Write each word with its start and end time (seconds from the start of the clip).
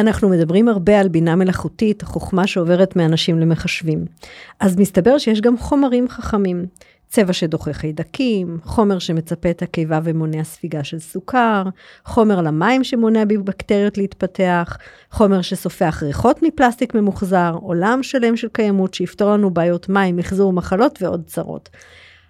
אנחנו 0.00 0.28
מדברים 0.28 0.68
הרבה 0.68 1.00
על 1.00 1.08
בינה 1.08 1.36
מלאכותית, 1.36 2.02
חוכמה 2.02 2.46
שעוברת 2.46 2.96
מאנשים 2.96 3.38
למחשבים. 3.38 4.04
אז 4.60 4.76
מסתבר 4.76 5.18
שיש 5.18 5.40
גם 5.40 5.58
חומרים 5.58 6.08
חכמים. 6.08 6.66
צבע 7.08 7.32
שדוחה 7.32 7.72
חיידקים, 7.72 8.58
חומר 8.64 8.98
שמצפה 8.98 9.50
את 9.50 9.62
הקיבה 9.62 10.00
ומונע 10.04 10.44
ספיגה 10.44 10.84
של 10.84 10.98
סוכר, 10.98 11.62
חומר 12.04 12.40
למים 12.40 12.84
שמונע 12.84 13.24
בבקטריות 13.24 13.98
להתפתח, 13.98 14.76
חומר 15.10 15.42
שסופח 15.42 16.02
ריחות 16.02 16.42
מפלסטיק 16.42 16.94
ממוחזר, 16.94 17.56
עולם 17.60 18.02
שלם 18.02 18.36
של 18.36 18.48
קיימות 18.48 18.94
שיפתור 18.94 19.30
לנו 19.30 19.50
בעיות 19.50 19.88
מים, 19.88 20.16
מחזור 20.16 20.52
מחלות 20.52 20.98
ועוד 21.02 21.22
צרות. 21.26 21.68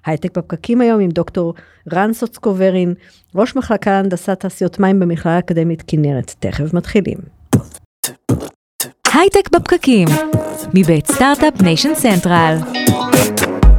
הייטק 0.07 0.39
בפקקים 0.39 0.81
היום 0.81 1.01
עם 1.01 1.11
דוקטור 1.11 1.55
רן 1.93 2.13
סוצקוברין, 2.13 2.95
ראש 3.35 3.57
מחלקה 3.57 3.91
להנדסת 3.91 4.41
תעשיות 4.41 4.81
מים 4.81 5.01
במכללה 5.01 5.37
האקדמית 5.37 5.83
כנרת. 5.87 6.35
תכף 6.39 6.75
מתחילים. 6.75 7.40
הייטק 9.15 9.51
בפקקים, 9.53 10.09
מבית 10.75 11.07
Start-Up 11.07 11.63
Nation 11.63 11.95
Central. 11.95 12.57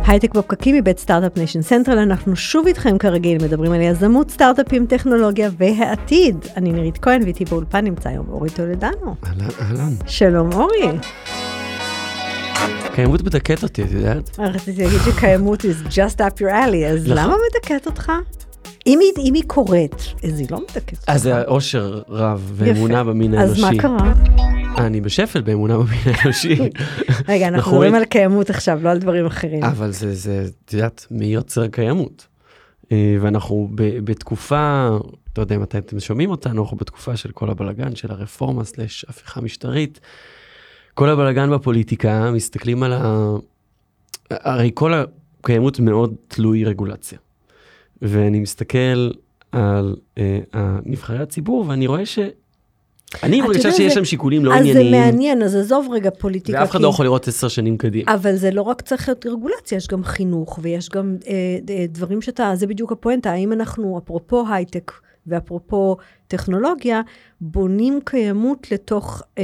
הייטק 0.08 0.36
בפקקים 0.36 0.76
מבית 0.76 1.00
Start-Up 1.00 1.38
Nation 1.38 1.62
Central, 1.62 1.98
אנחנו 1.98 2.36
שוב 2.36 2.68
איתכם 2.68 2.98
כרגיל, 2.98 3.44
מדברים 3.44 3.72
על 3.72 3.82
יזמות, 3.82 4.32
סטארט-אפים, 4.32 4.86
טכנולוגיה 4.86 5.50
והעתיד. 5.58 6.46
אני 6.58 6.72
נירית 6.72 6.98
כהן 6.98 7.24
ואיתי 7.24 7.46
באולפן 7.46 7.86
נמצא 7.86 8.10
היום 8.10 8.26
אורי 8.30 8.50
טולדנו. 8.50 9.16
אהלן, 9.26 9.48
אהלן. 9.62 9.94
שלום 10.08 10.54
אורי. 10.54 10.88
קיימות 12.96 13.22
מדכאת 13.22 13.64
אותי, 13.64 13.84
את 13.84 13.92
יודעת? 13.92 14.40
רציתי 14.40 14.84
להגיד 14.84 15.00
שקיימות 15.06 15.62
is 15.62 15.88
just 15.88 16.18
up 16.20 16.40
your 16.40 16.52
alley, 16.52 16.86
אז 16.92 17.04
נכון. 17.06 17.18
למה 17.18 17.36
מדכאת 17.50 17.86
אותך? 17.86 18.12
אם 18.88 19.00
היא, 19.00 19.28
אם 19.28 19.34
היא 19.34 19.44
קורית, 19.48 19.96
אז 20.24 20.40
היא 20.40 20.48
לא 20.52 20.58
אותך. 20.58 20.94
אז 21.08 21.22
זה 21.22 21.44
אושר 21.44 22.02
רב 22.10 22.52
ואמונה 22.56 23.04
במין 23.04 23.34
אז 23.34 23.40
האנושי. 23.40 23.76
מה 23.76 23.82
קרה? 23.82 24.14
אני 24.78 25.02
בשפל 25.02 25.42
באמונה 25.42 25.78
במין 25.78 26.00
האנושי. 26.06 26.58
רגע, 27.28 27.48
אנחנו 27.48 27.72
מדברים 27.72 27.96
על 27.96 28.06
קיימות 28.06 28.50
עכשיו, 28.50 28.80
לא 28.84 28.90
על 28.90 29.00
דברים 29.00 29.26
אחרים. 29.26 29.64
אבל 29.64 29.92
זה, 29.92 30.16
זה, 30.16 30.46
את 30.66 30.74
יודעת, 30.74 31.08
מי 31.12 31.26
יוצר 31.26 31.68
קיימות? 31.68 32.28
אה, 32.92 33.18
ואנחנו 33.22 33.70
בתקופה, 33.76 34.90
לא 35.38 35.44
יודע 35.44 35.58
מתי 35.58 35.78
אתם 35.78 36.00
שומעים 36.00 36.30
אותנו, 36.30 36.62
אנחנו 36.64 36.78
בתקופה 36.78 37.16
של 37.16 37.32
כל 37.32 37.50
הבלגן 37.50 37.96
של 37.96 38.12
הרפורמה 38.12 38.64
סלש 38.64 39.06
הפיכה 39.10 39.42
משטרית. 39.42 40.00
כל 40.94 41.10
הבלגן 41.10 41.52
בפוליטיקה, 41.52 42.32
מסתכלים 42.32 42.84
על 42.84 42.94
ה... 42.94 43.32
הרי 44.30 44.72
כל 44.74 44.94
הקיימות 44.94 45.80
מאוד 45.80 46.16
תלוי 46.28 46.64
רגולציה. 46.64 47.18
ואני 48.02 48.40
מסתכל 48.40 49.10
על 49.52 49.96
אה, 50.18 50.40
נבחרי 50.86 51.20
הציבור 51.20 51.66
ואני 51.68 51.88
רואה 51.88 52.06
ש... 52.06 52.20
אני 53.24 53.42
מרגישה 53.42 53.72
שיש 53.72 53.94
זה- 53.94 54.00
שם 54.00 54.06
שיקולים 54.06 54.46
לא 54.46 54.54
אז 54.56 54.64
זה 54.66 54.72
ענייניים, 54.72 54.92
מעניין, 55.06 55.42
אז 55.44 55.56
עזוב 55.56 55.88
רגע 55.92 56.10
פוליטיקה. 56.20 56.60
ואף 56.60 56.70
אחד 56.70 56.78
כי- 56.80 56.84
לא 56.84 56.90
יכול 56.90 57.06
לראות 57.06 57.28
עשר 57.28 57.48
שנים 57.48 57.78
קדימה. 57.78 58.14
אבל 58.14 58.36
זה 58.36 58.52
לא 58.52 58.62
רק 58.62 58.82
צריך 58.82 59.08
להיות 59.10 59.26
רגולציה, 59.26 59.76
יש 59.76 59.88
גם 59.88 60.04
חינוך 60.04 60.60
ויש 60.62 60.90
גם 60.90 61.18
אה, 61.28 61.34
אה, 61.70 61.86
דברים 61.90 62.22
שאתה, 62.22 62.52
זה 62.56 62.68
בדיוק 62.68 62.92
הפואנטה, 62.92 63.32
האם 63.32 63.54
אנחנו, 63.54 64.00
אפרופו 64.04 64.44
הייטק 64.50 64.92
ואפרופו 65.28 65.98
טכנולוגיה, 66.28 67.02
בונים 67.42 68.00
קיימות 68.06 68.72
לתוך 68.72 69.22
אה, 69.38 69.44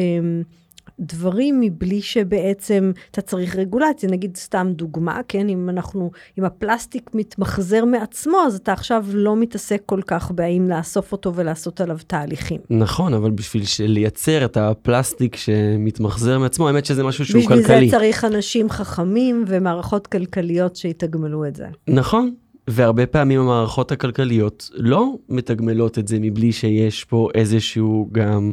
דברים 0.99 1.61
מבלי 1.61 2.01
שבעצם 2.01 2.91
אתה 3.11 3.21
צריך 3.21 3.55
רגולציה. 3.55 4.09
נגיד 4.09 4.37
סתם 4.37 4.67
דוגמה, 4.75 5.19
כן, 5.27 5.49
אם 5.49 5.69
אנחנו, 5.69 6.11
אם 6.39 6.43
הפלסטיק 6.43 7.09
מתמחזר 7.13 7.85
מעצמו, 7.85 8.37
אז 8.47 8.55
אתה 8.55 8.73
עכשיו 8.73 9.05
לא 9.13 9.35
מתעסק 9.35 9.81
כל 9.85 10.01
כך 10.07 10.31
בהאם 10.31 10.69
לאסוף 10.69 11.11
אותו 11.11 11.35
ולעשות 11.35 11.81
עליו 11.81 11.97
תהליכים. 12.07 12.61
נכון, 12.69 13.13
אבל 13.13 13.31
בשביל 13.31 13.63
לייצר 13.79 14.45
את 14.45 14.57
הפלסטיק 14.57 15.35
שמתמחזר 15.35 16.39
מעצמו, 16.39 16.67
האמת 16.67 16.85
שזה 16.85 17.03
משהו 17.03 17.25
שהוא 17.25 17.41
בשביל 17.41 17.57
כלכלי. 17.57 17.89
זה 17.89 17.97
צריך 17.97 18.25
אנשים 18.25 18.69
חכמים 18.69 19.43
ומערכות 19.47 20.07
כלכליות 20.07 20.75
שיתגמלו 20.75 21.45
את 21.45 21.55
זה. 21.55 21.65
נכון, 21.87 22.31
והרבה 22.67 23.05
פעמים 23.05 23.39
המערכות 23.39 23.91
הכלכליות 23.91 24.69
לא 24.73 25.15
מתגמלות 25.29 25.99
את 25.99 26.07
זה 26.07 26.17
מבלי 26.21 26.51
שיש 26.51 27.03
פה 27.03 27.29
איזשהו 27.35 28.09
גם 28.11 28.51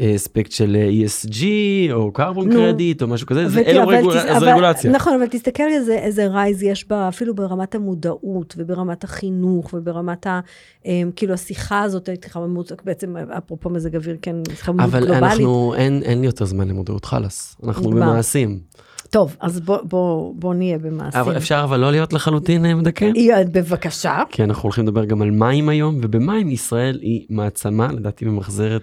אספקט 0.00 0.52
של 0.52 0.76
אה, 0.76 1.06
ESG 1.06 1.42
או 1.92 2.12
carbon 2.18 2.52
credit 2.52 3.02
או 3.02 3.06
משהו 3.06 3.26
כזה, 3.26 3.48
זה 3.48 3.60
אלו 3.66 3.82
אבל 3.82 3.94
רגול... 3.96 4.14
תס- 4.20 4.36
אבל- 4.36 4.48
רגולציה. 4.48 4.90
נכון, 4.90 5.14
אבל 5.14 5.26
תסתכל 5.26 5.62
איזה, 5.68 5.94
איזה 5.94 6.26
רייז 6.26 6.62
יש 6.62 6.88
בה, 6.88 7.08
אפילו 7.08 7.34
ברמת 7.34 7.74
המודעות 7.74 8.54
וברמת 8.58 9.04
החינוך 9.04 9.74
וברמת 9.74 10.26
ה... 10.26 10.40
אמ, 10.86 11.10
כאילו 11.16 11.34
השיחה 11.34 11.82
הזאת, 11.82 12.08
במוזיק, 12.36 12.82
בעצם 12.84 13.16
אפרופו 13.16 13.70
מזג 13.70 13.96
אוויר, 13.96 14.16
כן, 14.22 14.36
שיחה 14.50 14.72
מאוד 14.72 14.84
אבל 14.88 15.00
גלובלית. 15.00 15.22
אנחנו, 15.22 15.74
אין, 15.74 16.02
אין 16.02 16.20
לי 16.20 16.26
יותר 16.26 16.44
זמן 16.44 16.68
למודעות 16.68 17.04
חלאס, 17.04 17.56
אנחנו 17.64 17.90
נגמר. 17.90 18.00
במעשים. 18.10 18.58
טוב, 19.10 19.36
אז 19.40 19.60
בוא, 19.60 19.78
בוא, 19.82 20.34
בוא 20.36 20.54
נהיה 20.54 20.78
במעשים. 20.78 21.20
אבל 21.20 21.36
אפשר 21.36 21.60
אבל 21.64 21.80
לא 21.80 21.90
להיות 21.90 22.12
לחלוטין 22.12 22.66
אה, 22.66 22.74
מדכא? 22.74 23.10
בבקשה. 23.52 24.22
כי 24.30 24.44
אנחנו 24.44 24.62
הולכים 24.62 24.84
לדבר 24.84 25.04
גם 25.04 25.22
על 25.22 25.30
מים 25.30 25.68
היום, 25.68 25.98
ובמים 26.02 26.48
ישראל 26.50 26.98
היא 27.02 27.26
מעצמה, 27.30 27.92
לדעתי 27.92 28.24
ממחזרת 28.24 28.82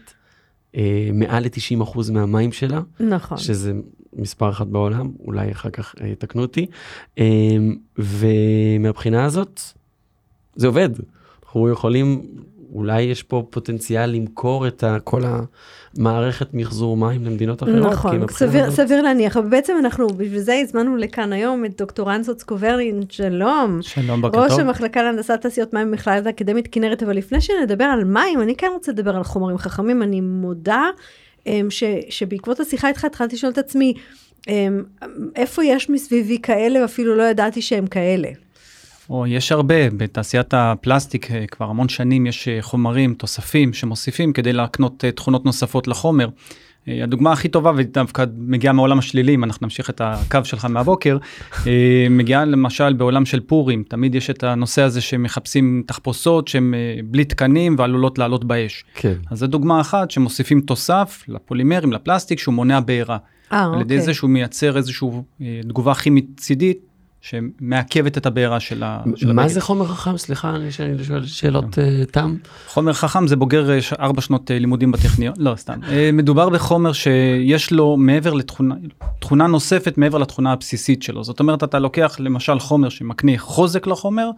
אה, 0.76 1.10
מעל 1.14 1.44
ל-90% 1.44 2.12
מהמים 2.12 2.52
שלה, 2.52 2.82
נכון. 3.00 3.38
שזה 3.38 3.74
מספר 4.14 4.50
אחת 4.50 4.68
בעולם, 4.68 5.12
אולי 5.20 5.52
אחר 5.52 5.70
כך 5.70 5.96
אה, 6.02 6.08
יתקנו 6.08 6.42
אותי. 6.42 6.66
אה, 7.20 7.58
ומהבחינה 7.98 9.26
הזאת, 9.26 9.62
זה 10.56 10.68
עובד. 10.68 10.90
אנחנו 11.44 11.70
יכולים, 11.70 12.22
אולי 12.74 13.02
יש 13.02 13.24
פה 13.24 13.48
פוטנציאל 13.50 14.10
למכור 14.10 14.68
את 14.68 14.84
ה, 14.84 14.98
כל 15.04 15.22
המערכת 15.98 16.48
מחזור 16.54 16.98
מים 16.98 17.26
למדינות 17.26 17.64
אחרות. 17.64 17.92
נכון, 17.92 18.28
סביר, 18.28 18.64
הזאת- 18.66 18.76
סביר 18.76 19.02
להניח, 19.02 19.38
אבל 19.38 19.50
בעצם 19.50 19.74
אנחנו, 19.80 20.08
בשביל 20.08 20.40
זה 20.40 20.56
הזמנו 20.64 20.98
לכאן 20.98 21.34
היום 21.34 21.66
את 21.66 21.78
דוקטור 21.78 22.16
אנסוץ 22.16 22.44
קוברלין, 22.44 23.02
שלום. 23.10 23.80
שלום, 23.82 24.22
בוקר 24.22 24.40
ראש 24.44 24.52
טוב. 24.52 24.60
המחלקה 24.60 25.04
להנדסת 25.04 25.42
תעשיות 25.42 25.74
מים 25.74 25.88
במכללת 25.92 26.26
האקדמית 26.26 26.68
כנרת, 26.72 27.04
אבל 27.04 27.18
לפני 27.18 27.42
שנדבר 27.42 27.84
על 27.84 28.04
מים, 28.04 28.42
אני 28.42 28.56
כן 28.56 28.68
רוצה 28.74 28.92
לדבר 28.92 29.16
על 29.16 29.24
חומרים 29.24 29.58
חכמים. 29.58 30.04
אני 30.04 30.22
מודה 30.22 30.84
אמ, 31.48 31.68
ש, 31.70 31.84
שבעקבות 32.10 32.60
השיחה 32.60 32.88
איתך 32.88 33.06
התחלתי 33.06 33.36
לשאול 33.36 33.52
את 33.52 33.58
עצמי, 33.58 33.94
אמ, 34.48 34.84
איפה 35.36 35.64
יש 35.66 35.90
מסביבי 35.90 36.38
כאלה, 36.44 36.82
ואפילו 36.82 37.16
לא 37.16 37.24
ידעתי 37.24 37.62
שהם 37.62 37.88
כאלה. 37.88 38.30
או, 39.10 39.28
יש 39.28 39.52
הרבה, 39.52 39.90
בתעשיית 39.90 40.54
הפלסטיק 40.54 41.32
אה, 41.32 41.48
כבר 41.48 41.66
המון 41.66 41.90
שנים 41.90 42.26
יש 42.26 42.48
אה, 42.48 42.62
חומרים, 42.62 43.14
תוספים 43.14 43.74
שמוסיפים 43.74 44.34
כדי 44.34 44.54
להקנות 44.54 45.06
אה, 45.06 45.12
תכונות 45.12 45.46
נוספות 45.46 45.88
לחומר. 45.88 46.28
הדוגמה 46.88 47.32
הכי 47.32 47.48
טובה 47.48 47.72
ודווקא 47.76 48.26
מגיעה 48.38 48.74
מעולם 48.74 49.00
השלילי, 49.00 49.36
אם 49.36 49.44
אנחנו 49.44 49.66
נמשיך 49.66 49.90
את 49.90 50.02
הקו 50.04 50.40
שלך 50.44 50.66
מהבוקר, 50.66 51.18
מגיעה 52.10 52.46
למשל 52.46 52.94
בעולם 52.94 53.26
של 53.26 53.40
פורים, 53.40 53.84
תמיד 53.88 54.16
יש 54.16 54.30
את 54.30 54.44
הנושא 54.44 54.82
הזה 54.82 55.02
שמחפשים 55.02 55.84
תחפושות 55.88 56.48
שהן 56.48 56.74
בלי 57.06 57.26
תקנים 57.26 57.76
ועלולות 57.78 58.18
לעלות 58.18 58.44
באש. 58.44 58.86
כן. 58.96 59.14
אז 59.32 59.40
זו 59.40 59.48
דוגמה 59.48 59.82
אחת 59.82 60.12
שמוסיפים 60.12 60.62
תוסף 60.62 61.24
לפולימרים, 61.28 61.94
לפלסטיק, 61.94 62.40
שהוא 62.40 62.54
מונע 62.54 62.80
בעירה. 62.80 63.18
אה, 63.54 63.66
על 63.66 63.82
ידי 63.82 63.94
אוקיי. 63.94 64.06
זה 64.06 64.14
שהוא 64.14 64.30
מייצר 64.30 64.78
איזושהי 64.78 65.08
תגובה 65.62 65.94
כימית 65.94 66.26
צידית 66.38 66.78
שמעכבת 67.24 68.18
את 68.18 68.26
הבעירה 68.26 68.60
של 68.60 68.84
ה... 68.84 69.00
של 69.16 69.32
מה 69.34 69.42
הבגד. 69.42 69.54
זה 69.54 69.62
חומר 69.62 69.86
חכם? 69.86 70.18
סליחה, 70.18 70.56
אני 70.56 70.72
שאני 70.72 71.04
שואל 71.04 71.26
שאלות 71.26 71.80
אה, 71.80 72.04
תם. 72.12 72.36
חומר 72.68 72.94
חכם 72.94 73.28
זה 73.28 73.36
בוגר 73.36 73.72
אה, 73.72 73.80
ארבע 74.00 74.22
שנות 74.22 74.52
אה, 74.52 74.60
לימודים 74.60 74.92
בטכניון, 74.92 75.34
לא 75.38 75.56
סתם. 75.56 75.80
מדובר 76.14 76.50
בחומר 76.50 76.94
שיש 76.94 77.72
לו 77.72 77.98
מעבר 77.98 78.34
לתכונה, 78.34 78.76
תכונה 79.20 79.48
נוספת 79.48 79.98
מעבר 79.98 80.18
לתכונה 80.18 80.52
הבסיסית 80.52 81.04
שלו. 81.04 81.24
זאת 81.24 81.40
אומרת, 81.40 81.64
אתה 81.64 81.80
לוקח 81.80 82.16
למשל 82.20 82.60
חומר 82.60 82.90
שמקנה 82.90 83.32
חוזק 83.38 83.88
לחומר, 83.88 84.30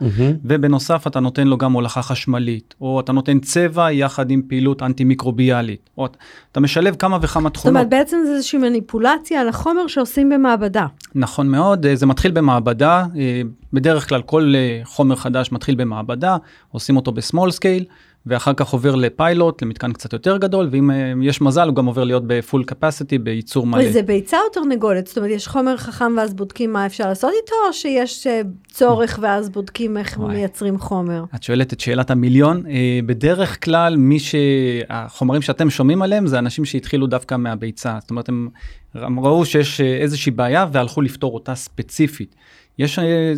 ובנוסף 0.46 1.08
אתה 1.08 1.20
נותן 1.20 1.48
לו 1.48 1.58
גם 1.58 1.74
הולכה 1.74 2.02
חשמלית, 2.02 2.76
או 2.82 3.00
אתה 3.00 3.12
נותן 3.12 3.40
צבע 3.40 3.92
יחד 3.92 4.32
עם 4.32 4.42
פעילות 4.48 4.84
אנטי 4.84 5.04
מיקרוביאלית, 5.04 5.90
או 5.98 6.06
אתה- 6.52 6.60
משלב 6.60 6.96
כמה 6.96 7.18
וכמה 7.22 7.44
זאת 7.50 7.54
תכונות. 7.54 7.76
אומרת, 7.76 7.90
בעצם 7.90 8.18
זה 8.26 8.34
איזושהי 8.36 8.60
מניפולציה 8.60 9.42
על 9.42 9.50
החומר 9.50 9.88
שעושים 9.88 10.30
במעבדה. 10.30 10.86
נכון 11.16 11.48
מאוד, 11.48 11.86
זה 11.94 12.06
מתחיל 12.06 12.32
במעבדה, 12.32 12.75
אה, 12.84 13.42
בדרך 13.74 14.10
כלל 14.10 14.22
כל 14.22 14.54
אה, 14.56 14.82
חומר 14.84 15.16
חדש 15.16 15.52
מתחיל 15.52 15.76
במעבדה, 15.76 16.38
עושים 16.72 16.96
אותו 16.96 17.12
ב 17.12 17.18
small 17.18 17.52
scale, 17.52 17.86
ואחר 18.28 18.54
כך 18.54 18.70
עובר 18.70 18.96
לפיילוט, 18.96 19.62
למתקן 19.62 19.94
קצת 19.94 20.14
יותר 20.14 20.38
גדול, 20.38 20.68
ואם 20.72 20.92
אה, 20.92 21.14
יש 21.22 21.42
מזל 21.42 21.68
הוא 21.68 21.76
גם 21.76 21.86
עובר 21.86 22.04
להיות 22.04 22.24
ב 22.28 22.35
full 22.35 22.64
capacity, 22.64 23.18
בייצור 23.18 23.68
מלא. 23.68 23.84
וזה 23.84 24.02
ביצה 24.02 24.38
או 24.38 24.50
תרנגולת? 24.54 25.08
זאת 25.08 25.18
אומרת, 25.18 25.32
יש 25.32 25.48
חומר 25.48 25.78
חכם 25.78 26.14
ואז 26.18 26.34
בודקים 26.34 26.74
מה 26.74 26.86
אפשר 26.86 27.08
לעשות 27.08 27.32
איתו, 27.42 27.56
או 27.68 27.74
שיש 27.74 28.28
צורך 28.68 29.20
ואז 29.22 29.50
בודקים 29.50 29.98
איך 29.98 30.18
וואי. 30.18 30.36
מייצרים 30.36 30.78
חומר? 30.78 31.24
את 31.36 31.44
שואלת 31.44 31.74
את 31.74 31.80
שאלת 31.80 32.12
המיליון, 32.12 32.64
בדרך 33.06 33.66
כלל 33.66 33.96
מי 33.98 34.20
שהחומרים 34.20 35.42
שאתם 35.42 35.70
שומעים 35.70 36.02
עליהם 36.02 36.28
זה 36.28 36.40
אנשים 36.40 36.66
שהתחילו 36.66 37.08
דווקא 37.08 37.36
מהביצה, 37.36 37.98
זאת 38.02 38.10
אומרת 38.10 38.30
הם 38.30 38.50
הם 38.96 39.20
ראו 39.20 39.46
שיש 39.46 39.82
איזושהי 39.82 40.32
בעיה 40.32 40.66
והלכו 40.72 41.02
לפתור 41.02 41.34
אותה 41.34 41.56
ספציפית. 41.56 42.36
יש 42.80 43.00
אה, 43.00 43.34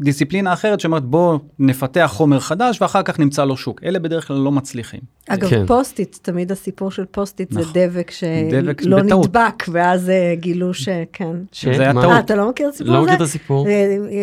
דיסציפלינה 0.00 0.52
אחרת 0.52 0.80
שאומרת 0.80 1.04
בוא 1.04 1.38
נפתח 1.58 2.10
חומר 2.14 2.40
חדש 2.40 2.82
ואחר 2.82 3.02
כך 3.02 3.18
נמצא 3.18 3.44
לו 3.44 3.56
שוק. 3.56 3.80
אלה 3.84 3.98
בדרך 3.98 4.26
כלל 4.28 4.36
לא 4.36 4.52
מצליחים. 4.52 5.00
אגב, 5.28 5.48
כן. 5.50 5.66
Post-it, 5.66 6.16
תמיד 6.22 6.52
הסיפור 6.52 6.90
של 6.90 7.04
Post-it 7.10 7.52
זה 7.52 7.60
נכון. 7.60 7.72
דבק 7.74 8.10
דבק 8.50 8.80
שלא 8.82 9.02
בטעות. 9.02 9.26
נדבק, 9.26 9.64
ואז 9.68 10.10
אה, 10.10 10.34
גילו 10.34 10.74
שכן. 10.74 11.36
ש- 11.52 11.64
זה 11.64 11.82
היה? 11.82 11.92
טעות. 11.92 12.04
אה, 12.04 12.18
אתה 12.18 12.34
לא 12.36 12.50
מכיר 12.50 12.68
את 12.68 12.74
הסיפור 12.74 12.92
לא 12.92 12.98
הזה? 12.98 13.04
מכיר 13.06 13.16
את 13.16 13.20
הסיפור. 13.20 13.66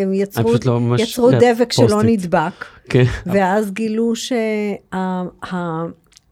הם 0.02 0.14
יצרו, 0.14 0.52
לא 0.66 0.80
ממש- 0.80 1.00
יצרו 1.00 1.30
דבק 1.30 1.72
שלא. 1.72 2.02
נדבק, 2.02 2.64
כן. 2.88 3.04
ואז 3.26 3.70
גילו 3.72 4.12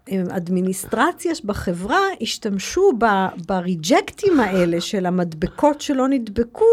שהאדמיניסטרציה 0.09 1.33
בחברה 1.45 2.01
השתמשו 2.23 2.93
ב- 2.99 3.27
ב 3.47 3.57
reject 3.57 4.20
ים 4.20 4.41
האלה 4.41 4.81
של 4.81 5.07
המדבקות 5.07 5.81
שלא 5.81 6.09
נדבקו, 6.09 6.65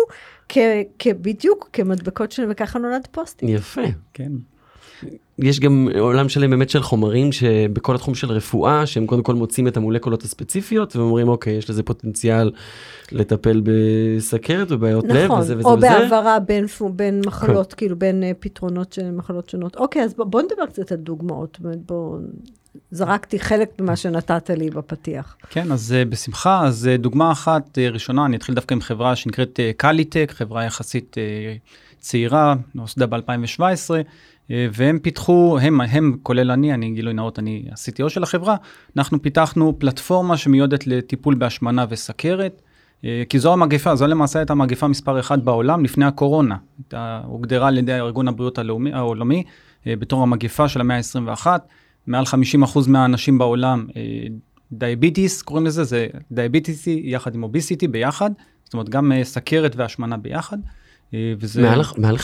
כ- 0.53 0.57
כ- 0.99 1.07
בדיוק 1.21 1.69
כמדבקות 1.73 2.31
של, 2.31 2.43
וככה 2.49 2.79
נולד 2.79 3.07
Post-it. 3.11 3.49
יפה. 3.49 3.81
כן. 4.13 4.31
יש 5.39 5.59
גם 5.59 5.87
עולם 5.99 6.29
שלם 6.29 6.49
באמת 6.49 6.69
של 6.69 6.81
חומרים 6.81 7.31
שבכל 7.31 7.95
התחום 7.95 8.15
של 8.15 8.31
רפואה, 8.31 8.85
שהם 8.85 9.05
קודם 9.05 9.23
כל 9.23 9.35
מוצאים 9.35 9.67
את 9.67 9.77
המולקולות 9.77 10.23
הספציפיות 10.23 10.95
ואומרים 10.95 11.27
אוקיי, 11.27 11.53
יש 11.53 11.69
לזה 11.69 11.83
פוטנציאל 11.83 12.51
לטפל 13.11 13.61
בסכרת 13.63 14.71
ובעיות 14.71 15.05
לב 15.07 15.25
נכון, 15.25 15.39
וזה 15.39 15.57
וזה 15.57 15.67
או 15.67 15.77
וזה. 15.77 15.87
בהעברה 15.89 16.39
בין, 16.39 16.65
בין 16.95 17.21
מחלות, 17.25 17.73
כאילו 17.73 17.95
בין 17.99 18.23
אה, 18.23 18.31
פתרונות 18.39 18.93
של 18.93 19.11
מחלות 19.11 19.49
שונות. 19.49 19.75
אוקיי, 19.75 20.03
אז 20.03 20.13
בוא, 20.13 20.25
בוא 20.25 20.41
נדבר 20.41 20.65
קצת 20.65 20.91
על 20.91 20.97
דוגמאות. 20.97 21.59
בוא, 21.85 22.17
זרקתי 22.91 23.39
חלק 23.39 23.69
ממה 23.81 23.95
שנתת 23.95 24.49
לי 24.49 24.69
בפתיח. 24.69 25.35
כן, 25.49 25.71
אז 25.71 25.95
uh, 25.95 26.09
בשמחה, 26.09 26.65
אז 26.65 26.89
uh, 26.93 27.01
דוגמה 27.01 27.31
אחת 27.31 27.77
uh, 27.77 27.93
ראשונה, 27.93 28.25
אני 28.25 28.37
אתחיל 28.37 28.55
דווקא 28.55 28.73
עם 28.73 28.81
חברה 28.81 29.15
שנקראת 29.15 29.59
קליטק, 29.77 30.31
חברה 30.35 30.63
יחסית 30.63 31.15
צעירה, 31.99 32.55
נוסדה 32.75 33.05
ב-2017, 33.05 33.59
uh, 33.59 34.51
והם 34.73 34.99
פיתחו, 34.99 35.57
הם, 35.61 35.81
הם, 35.81 36.17
כולל 36.23 36.51
אני, 36.51 36.73
אני 36.73 36.91
גילוי 36.91 37.13
נאות, 37.13 37.39
אני 37.39 37.65
ה-CTO 37.71 38.09
של 38.09 38.23
החברה, 38.23 38.55
אנחנו 38.97 39.21
פיתחנו 39.21 39.79
פלטפורמה 39.79 40.37
שמיועדת 40.37 40.87
לטיפול 40.87 41.35
בהשמנה 41.35 41.85
וסכרת, 41.89 42.61
כי 43.29 43.39
זו 43.39 43.53
המגפה, 43.53 43.95
זו 43.95 44.07
למעשה 44.07 44.39
הייתה 44.39 44.53
מגפה 44.53 44.87
מספר 44.87 45.19
אחת 45.19 45.39
בעולם 45.39 45.83
לפני 45.83 46.05
הקורונה. 46.05 46.55
הייתה, 46.77 47.21
הוגדרה 47.25 47.67
על 47.67 47.77
ידי 47.77 47.93
ארגון 47.93 48.27
הבריאות 48.27 48.57
הלאומי, 48.57 48.93
העולמי 48.93 49.43
בתור 49.85 50.23
המגפה 50.23 50.67
של 50.69 50.81
המאה 50.81 50.97
ה-21. 50.97 51.47
מעל 52.07 52.23
50% 52.23 52.89
מהאנשים 52.89 53.37
בעולם, 53.37 53.87
דיאביטיס 54.73 55.41
קוראים 55.41 55.65
לזה, 55.65 55.83
זה 55.83 56.07
דיאביטיסי 56.31 57.01
יחד 57.03 57.35
עם 57.35 57.43
אוביסיטי 57.43 57.87
ביחד, 57.87 58.31
זאת 58.63 58.73
אומרת 58.73 58.89
גם 58.89 59.11
אה, 59.11 59.23
סכרת 59.23 59.75
והשמנה 59.75 60.17
ביחד. 60.17 60.57
אה, 61.13 61.33
וזה, 61.39 61.61
מעל, 61.61 61.81
מעל 61.97 62.15
50% 62.15 62.19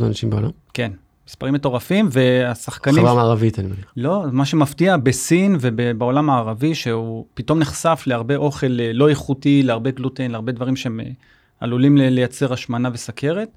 מהאנשים 0.00 0.30
בעולם? 0.30 0.50
כן, 0.74 0.92
מספרים 1.28 1.54
מטורפים, 1.54 2.08
והשחקנים, 2.12 2.96
חברה 2.96 3.14
מערבית 3.14 3.58
אני 3.58 3.68
מניח. 3.68 3.92
לא, 3.96 4.24
מה 4.32 4.44
שמפתיע 4.44 4.96
בסין 4.96 5.56
ובעולם 5.60 6.30
הערבי, 6.30 6.74
שהוא 6.74 7.26
פתאום 7.34 7.58
נחשף 7.58 8.02
להרבה 8.06 8.36
אוכל 8.36 8.80
אה, 8.80 8.92
לא 8.92 9.08
איכותי, 9.08 9.62
להרבה 9.62 9.90
גלוטן, 9.90 10.30
להרבה 10.30 10.52
דברים 10.52 10.76
שהם 10.76 11.00
אה, 11.00 11.06
עלולים 11.60 11.96
לייצר 11.96 12.52
השמנה 12.52 12.90
וסכרת. 12.92 13.48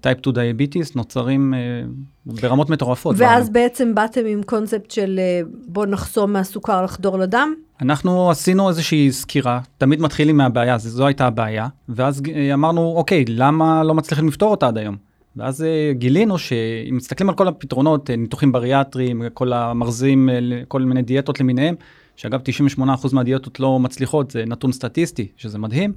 type 0.00 0.18
2 0.18 0.34
diabetes 0.34 0.94
נוצרים 0.94 1.54
אה, 1.54 1.58
ברמות 2.26 2.70
מטורפות. 2.70 3.16
ואז 3.18 3.50
בעולם. 3.50 3.52
בעצם 3.52 3.94
באתם 3.94 4.26
עם 4.26 4.42
קונספט 4.42 4.90
של 4.90 5.18
אה, 5.18 5.40
בוא 5.68 5.86
נחסום 5.86 6.32
מהסוכר 6.32 6.84
לחדור 6.84 7.18
לדם? 7.18 7.54
אנחנו 7.82 8.30
עשינו 8.30 8.68
איזושהי 8.68 9.12
סקירה, 9.12 9.60
תמיד 9.78 10.00
מתחילים 10.00 10.36
מהבעיה, 10.36 10.78
זו, 10.78 10.88
זו 10.88 11.06
הייתה 11.06 11.26
הבעיה, 11.26 11.68
ואז 11.88 12.22
אה, 12.34 12.54
אמרנו, 12.54 12.94
אוקיי, 12.96 13.24
למה 13.28 13.82
לא 13.84 13.94
מצליחים 13.94 14.28
לפתור 14.28 14.50
אותה 14.50 14.68
עד 14.68 14.78
היום? 14.78 14.96
ואז 15.36 15.64
גילינו 15.92 16.38
שאם 16.38 16.96
מסתכלים 16.96 17.28
על 17.28 17.34
כל 17.34 17.48
הפתרונות, 17.48 18.10
ניתוחים 18.10 18.52
בריאטריים, 18.52 19.22
כל 19.34 19.52
המרזים, 19.52 20.28
כל 20.68 20.82
מיני 20.82 21.02
דיאטות 21.02 21.40
למיניהם, 21.40 21.74
שאגב 22.16 22.40
98% 22.78 22.80
מהדיאטות 23.12 23.60
לא 23.60 23.78
מצליחות, 23.78 24.30
זה 24.30 24.44
נתון 24.46 24.72
סטטיסטי, 24.72 25.28
שזה 25.36 25.58
מדהים. 25.58 25.92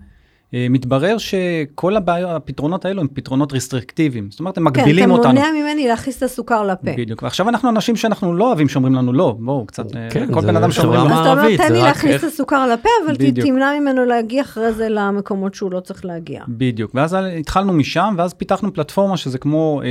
אה, 0.53 0.67
מתברר 0.69 1.17
שכל 1.17 1.95
הבעיה, 1.95 2.35
הפתרונות 2.35 2.85
האלו 2.85 3.01
הם 3.01 3.07
פתרונות 3.13 3.51
ריסטרקטיביים, 3.53 4.31
זאת 4.31 4.39
אומרת, 4.39 4.57
הם 4.57 4.63
מגבילים 4.63 5.05
כן, 5.05 5.11
אתה 5.11 5.17
אותנו. 5.19 5.33
מונע 5.33 5.47
ממני 5.61 5.87
להכניס 5.87 6.17
את 6.17 6.23
הסוכר 6.23 6.63
לפה. 6.63 6.91
בדיוק, 6.97 7.23
ועכשיו 7.23 7.49
אנחנו 7.49 7.69
אנשים 7.69 7.95
שאנחנו 7.95 8.33
לא 8.33 8.47
אוהבים 8.47 8.69
שאומרים 8.69 8.95
לנו 8.95 9.13
לא, 9.13 9.35
בואו, 9.39 9.65
קצת, 9.65 9.95
אה, 9.95 10.07
כן, 10.11 10.33
כל 10.33 10.41
זה 10.41 10.47
בן 10.47 10.55
אדם 10.55 10.71
שאומרים 10.71 11.01
מה- 11.01 11.13
אז 11.13 11.27
אתה 11.27 11.31
אומר, 11.41 11.57
תן 11.57 11.73
לי 11.73 11.81
להכניס 11.81 12.13
איך- 12.13 12.23
את 12.23 12.29
הסוכר 12.29 12.67
לפה, 12.73 12.89
אבל. 13.05 13.15
תמנע 13.41 13.79
ממנו 13.79 14.05
להגיע 14.05 14.41
אחרי 14.43 14.73
זה 14.73 14.89
למקומות 14.89 15.53
שהוא 15.55 15.71
לא 15.71 15.79
צריך 15.79 16.05
להגיע. 16.05 16.43
בדיוק, 16.47 16.91
ואז 16.95 17.17
התחלנו 17.39 17.73
משם, 17.73 18.15
ואז 18.17 18.33
פיתחנו 18.33 18.73
פלטפורמה 18.73 19.17
שזה 19.17 19.37
כמו, 19.37 19.81
אה, 19.83 19.87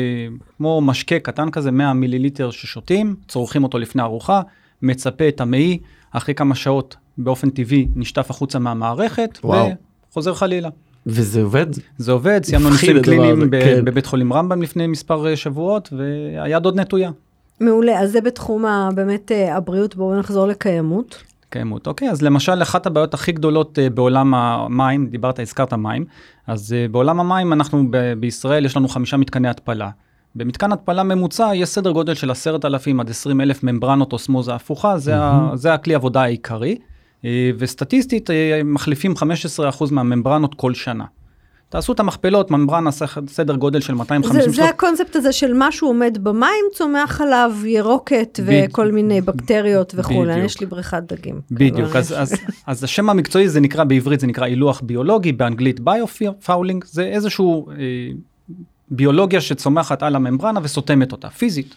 כמו 0.57 0.81
משקה 0.81 1.19
קטן 1.19 1.51
כזה, 1.51 1.71
100 1.71 1.93
מיליליטר 1.93 2.51
ששותים, 2.51 3.17
צורכים 3.29 3.65
אותו 3.65 3.79
לפני 3.79 4.03
ארוחה, 4.03 4.41
מצפה 4.83 5.29
את 5.29 5.41
המעי, 5.41 5.79
אחרי 6.13 6.35
כמה 6.35 6.55
שעות 6.55 6.97
באופן 7.19 7.51
טבעי 7.51 7.89
נשטף 7.97 8.31
החוצה 8.31 8.59
מהמערכת, 8.59 9.39
וואו. 9.45 9.69
וחוזר 10.11 10.35
חלילה. 10.35 10.69
וזה 11.07 11.43
עובד? 11.43 11.67
זה 11.99 12.13
עובד, 12.13 12.45
סיימנו 12.45 12.71
ניסויים 12.71 13.03
קליניים 13.03 13.51
כן. 13.51 13.85
בבית 13.85 14.07
חולים 14.07 14.33
רמב"ם 14.33 14.63
לפני 14.63 14.87
מספר 14.87 15.27
אה, 15.27 15.37
שבועות, 15.37 15.93
והיד 15.93 16.65
עוד 16.65 16.81
נטויה. 16.81 17.11
מעולה, 17.61 18.01
אז 18.01 18.13
זה 18.13 18.21
בתחום 18.21 18.65
ה- 18.65 18.89
באמת 18.95 19.33
אה, 19.33 19.57
הבריאות, 19.57 19.97
בואו 19.97 20.19
נחזור 20.19 20.47
לקיימות. 20.47 21.23
קיימות. 21.51 21.87
אוקיי, 21.87 22.11
אז 22.11 22.23
למשל 22.23 22.63
אחת 22.63 22.87
הבעיות 22.87 23.15
הכי 23.15 23.33
גדולות 23.33 23.79
uh, 23.79 23.93
בעולם 23.95 24.35
המים, 24.35 25.07
דיברת, 25.07 25.39
הזכרת 25.39 25.73
מים, 25.73 26.05
אז 26.47 26.77
בעולם 26.91 27.21
המים 27.21 27.53
אנחנו 27.53 27.85
ב- 27.91 28.13
בישראל 28.13 28.65
יש 28.65 28.77
לנו 28.77 28.89
חמישה 28.89 29.17
מתקני 29.17 29.49
התפלה. 29.49 29.91
במתקן 30.35 30.73
התפלה 30.73 31.03
ממוצע 31.03 31.51
יש 31.55 31.69
סדר 31.69 31.91
גודל 31.91 32.15
של 32.15 32.31
עשרת 32.31 32.65
אלפים 32.65 33.01
עד 33.01 33.11
עשרים 33.11 33.41
אלף 33.41 33.63
ממברנות 33.63 34.13
אוסמוזה 34.13 34.55
הפוכה, 34.55 34.99
זה, 34.99 35.17
ה, 35.17 35.51
זה 35.55 35.75
הכלי 35.75 35.95
עבודה 35.95 36.23
העיקרי, 36.23 36.79
וסטטיסטית 37.59 38.31
uh, 38.31 38.33
מחליפים 38.65 39.15
15% 39.83 39.93
מהממברנות 39.93 40.55
כל 40.55 40.75
שנה. 40.75 41.05
תעשו 41.69 41.93
את 41.93 42.01
המכפלות, 42.01 42.51
ממברנה 42.51 42.91
סדר 43.29 43.57
גודל 43.57 43.81
של 43.81 43.95
250 43.95 44.33
זה, 44.33 44.43
שנות. 44.43 44.55
זה 44.55 44.69
הקונספט 44.69 45.17
הזה 45.17 45.33
של 45.33 45.53
משהו 45.55 45.89
עומד 45.89 46.19
במים, 46.23 46.65
צומח 46.75 47.21
עליו 47.21 47.53
ירוקת 47.65 48.41
בדיוק. 48.43 48.71
וכל 48.71 48.93
מיני 48.93 49.21
בקטריות 49.21 49.95
וכולי. 49.97 50.33
בדיוק. 50.33 50.47
יש 50.47 50.61
לי 50.61 50.67
בריכת 50.67 51.03
דגים. 51.13 51.41
בדיוק, 51.51 51.91
כן, 51.91 51.99
אז, 51.99 52.15
אז, 52.19 52.35
אז 52.67 52.85
השם 52.85 53.11
המקצועי 53.11 53.49
זה 53.49 53.61
נקרא 53.61 53.85
בעברית 53.85 54.21
זה 54.21 54.27
נקרא 54.27 54.45
אילוח 54.45 54.81
ביולוגי, 54.81 55.33
באנגלית 55.33 55.81
bio-fouling, 55.81 56.85
זה 56.85 57.03
איזשהו 57.03 57.71
אה, 57.71 57.75
ביולוגיה 58.91 59.41
שצומחת 59.41 60.03
על 60.03 60.17
הממברנה 60.17 60.61
וסותמת 60.63 61.13
אותה, 61.13 61.31
פיזית. 61.31 61.75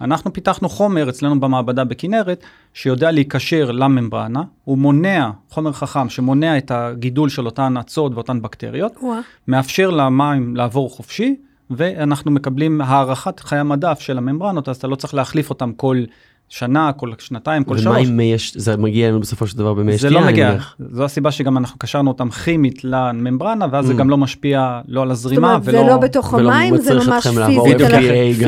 אנחנו 0.00 0.32
פיתחנו 0.32 0.68
חומר 0.68 1.08
אצלנו 1.08 1.40
במעבדה 1.40 1.84
בכנרת, 1.84 2.44
שיודע 2.74 3.10
להיקשר 3.10 3.70
לממברנה, 3.70 4.42
הוא 4.64 4.78
מונע, 4.78 5.30
חומר 5.50 5.72
חכם 5.72 6.08
שמונע 6.08 6.58
את 6.58 6.70
הגידול 6.70 7.28
של 7.28 7.46
אותן 7.46 7.76
אצות 7.76 8.14
ואותן 8.14 8.42
בקטריות, 8.42 8.92
וואה. 9.02 9.20
מאפשר 9.48 9.90
למים 9.90 10.56
לעבור 10.56 10.90
חופשי, 10.90 11.36
ואנחנו 11.70 12.30
מקבלים 12.30 12.80
הארכת 12.80 13.40
חיי 13.40 13.58
המדף 13.58 14.00
של 14.00 14.18
הממברנות, 14.18 14.68
אז 14.68 14.76
אתה 14.76 14.86
לא 14.86 14.96
צריך 14.96 15.14
להחליף 15.14 15.50
אותם 15.50 15.72
כל 15.72 16.04
שנה, 16.48 16.92
כל 16.92 17.10
שנתיים, 17.18 17.64
כל 17.64 17.72
ומה 17.72 17.80
שלוש. 17.82 18.08
עם 18.08 18.16
מי 18.16 18.24
יש, 18.32 18.56
זה 18.56 18.76
מגיע 18.76 19.06
אלינו 19.06 19.20
בסופו 19.20 19.46
של 19.46 19.58
דבר 19.58 19.74
במי 19.74 19.92
זה 19.92 19.98
שתייה, 19.98 20.12
לא 20.12 20.18
אני 20.18 20.26
מגיע. 20.32 20.56
זו 20.90 21.04
הסיבה 21.04 21.30
שגם 21.30 21.58
אנחנו 21.58 21.78
קשרנו 21.78 22.10
אותם 22.10 22.30
כימית 22.30 22.84
לממברנה, 22.84 23.66
ואז 23.72 23.86
זה 23.86 23.92
Mm. 23.92 23.96
גם 23.96 24.10
לא 24.10 24.16
משפיע 24.16 24.80
לא 24.88 25.02
על 25.02 25.08
זאת 25.08 25.12
הזרימה 25.14 25.48
אומרת, 25.48 25.64
זה 25.64 25.70
ולא... 25.70 25.86
לא 25.88 25.96
בתוך 25.96 26.32
ולא 26.32 26.52
המים, 26.52 26.76
זה 26.76 26.82
מצריך 26.94 27.08
ממש 27.08 27.26
אתכם 27.26 27.38
לעבור 27.38 27.64
פיזית. 27.64 27.80
על- 27.80 27.92
גם 27.92 28.00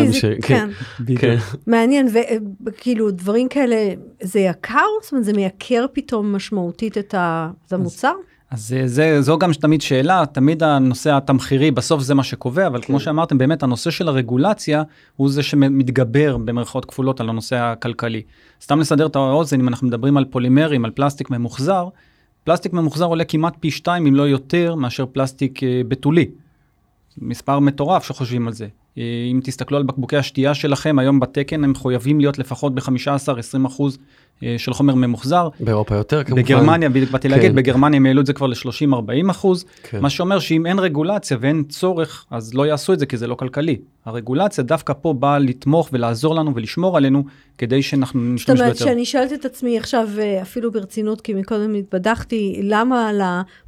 פיזית, 0.07 0.15
ש- 0.15 0.25
כן. 0.47 0.69
בדיוק. 1.01 1.21
כן. 1.21 1.37
מעניין, 1.67 2.09
וכאילו 2.67 3.11
דברים 3.11 3.49
כאלה, 3.49 3.77
זה 4.23 4.41
יקר? 4.41 4.75
זאת 5.03 5.13
אומרת, 5.13 5.25
זה 5.25 5.33
מייקר 5.33 5.87
פתאום 5.93 6.33
משמעותית 6.37 6.99
את 6.99 7.15
המוצר? 7.73 8.13
אז 8.51 8.69
זה, 8.69 8.87
זה, 8.87 9.23
זו 9.23 9.39
גם 9.39 9.53
תמיד 9.53 9.81
שאלה, 9.81 10.25
תמיד 10.33 10.63
הנושא 10.63 11.17
התמחירי, 11.17 11.71
בסוף 11.71 12.03
זה 12.03 12.15
מה 12.15 12.25
שקובע, 12.25 12.67
אבל 12.67 12.81
כן. 12.81 12.87
כמו 12.87 13.01
שאמרתם, 13.01 13.39
באמת 13.39 13.63
הנושא 13.63 13.91
של 13.91 14.09
הרגולציה 14.09 14.83
הוא 15.17 15.31
זה 15.31 15.43
שמתגבר 15.43 16.37
במרכאות 16.37 16.85
כפולות 16.85 17.21
על 17.21 17.29
הנושא 17.29 17.57
הכלכלי. 17.57 18.23
סתם 18.63 18.81
לסדר 18.81 19.07
את 19.07 19.17
האוזן, 19.17 19.61
אם 19.61 19.69
אנחנו 19.69 19.87
מדברים 19.87 20.17
על 20.17 20.25
פולימרים, 20.25 20.85
על 20.85 20.91
פלסטיק 20.91 21.31
ממוחזר, 21.31 21.89
פלסטיק 22.45 22.73
ממוחזר 22.73 23.05
עולה 23.05 23.25
כמעט 23.25 23.57
פי 23.61 23.71
שתיים, 23.71 24.07
אם 24.07 24.15
לא 24.15 24.23
יותר, 24.23 24.75
מאשר 24.75 25.07
פלסטיק 25.07 25.63
אה, 25.63 25.81
בתולי. 25.89 26.27
מספר 27.19 27.59
מטורף 27.59 28.05
שחושבים 28.05 28.47
על 28.47 28.53
זה. 28.53 28.69
אה, 28.99 29.03
אם 29.33 29.41
תסתכלו 29.45 29.77
על 29.77 29.83
בקבוקי 29.83 30.17
השתייה 30.17 30.55
שלכם, 30.55 30.99
היום 30.99 31.21
בתקן 31.21 31.65
הם 31.65 31.71
מחויבים 31.71 32.21
להיות 32.21 32.39
לפחות 32.39 32.75
ב-15-20 32.75 33.67
אחוז 33.67 33.99
אה, 33.99 34.03
של 34.57 34.73
חומר 34.73 34.95
ממוחזר. 34.95 35.49
באירופה 35.61 35.95
יותר 35.95 36.25
כמובן. 36.25 36.43
בגרמניה, 36.43 36.89
בדיוק 36.89 37.11
באתי 37.11 37.29
כן. 37.29 37.35
להגיד, 37.35 37.55
בגרמניה 37.55 37.97
הם 37.97 38.07
העלו 38.07 38.21
את 38.21 38.27
זה 38.27 38.33
כבר 38.33 38.47
ל-30-40 38.47 39.31
אחוז, 39.31 39.65
כן. 39.83 40.01
מה 40.01 40.11
שאומר 40.11 40.39
שאם 40.39 40.67
אין 40.67 40.79
רגולציה 40.79 41.37
ואין 41.41 41.65
צורך, 41.69 42.27
אז 42.31 42.55
לא 42.55 42.67
יעשו 42.67 42.93
את 42.93 42.99
זה 42.99 43.07
כי 43.07 43.17
זה 43.17 43.27
לא 43.27 43.35
כלכלי. 43.35 43.77
הרגולציה 44.05 44.65
דווקא 44.65 44.93
פה 45.01 45.13
באה 45.13 45.39
לתמוך 45.39 45.89
ולעזור 45.93 46.35
לנו 46.35 46.55
ולשמור 46.55 46.97
עלינו, 46.97 47.25
כדי 47.59 47.83
שאנחנו 47.83 48.21
זאת 48.21 48.35
נשתמש 48.35 48.61
אומרת 48.61 48.73
ביותר. 48.73 48.85
שאני 48.85 49.05
שואלת 49.05 49.33
את 49.33 49.45
עצמי 49.45 49.79
עכשיו, 49.79 50.09
אה, 50.19 50.43
אפילו 50.43 50.73
ברצינות, 50.73 51.21
כי 51.21 51.35
מקודם 51.35 51.75
התבדחתי, 51.75 52.61
למה 52.63 53.09
על 53.09 53.21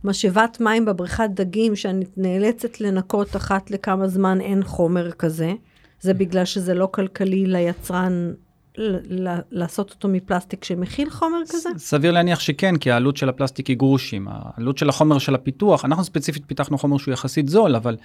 המשאבת 0.04 0.60
מים 0.60 0.84
בבריכת 0.84 1.30
דגים, 1.34 1.76
שאני 1.76 2.04
נאלצת 2.16 2.80
לנקות 2.80 3.36
אחת 3.36 3.70
לכמה 3.70 4.08
זמן, 4.08 4.40
אין 4.40 4.64
חומר 4.64 5.10
כזה? 5.10 5.52
זה 6.00 6.14
בגלל 6.14 6.44
שזה 6.44 6.74
לא 6.74 6.88
כלכלי 6.92 7.46
ליצרן 7.46 8.32
לעשות 9.50 9.90
אותו 9.90 10.08
מפלסטיק 10.08 10.64
שמכיל 10.64 11.10
חומר 11.10 11.38
כזה? 11.48 11.68
סביר 11.76 12.12
להניח 12.12 12.40
שכן, 12.40 12.76
כי 12.76 12.90
העלות 12.90 13.16
של 13.16 13.28
הפלסטיק 13.28 13.66
היא 13.66 13.76
גרושים. 13.76 14.28
העלות 14.30 14.78
של 14.78 14.88
החומר 14.88 15.18
של 15.18 15.34
הפיתוח, 15.34 15.84
אנחנו 15.84 16.04
ספציפית 16.04 16.42
פיתחנו 16.46 16.78
חומר 16.78 16.98
שהוא 16.98 17.12
יחסית 17.12 17.48
זול, 17.48 17.76
אבל 17.76 17.96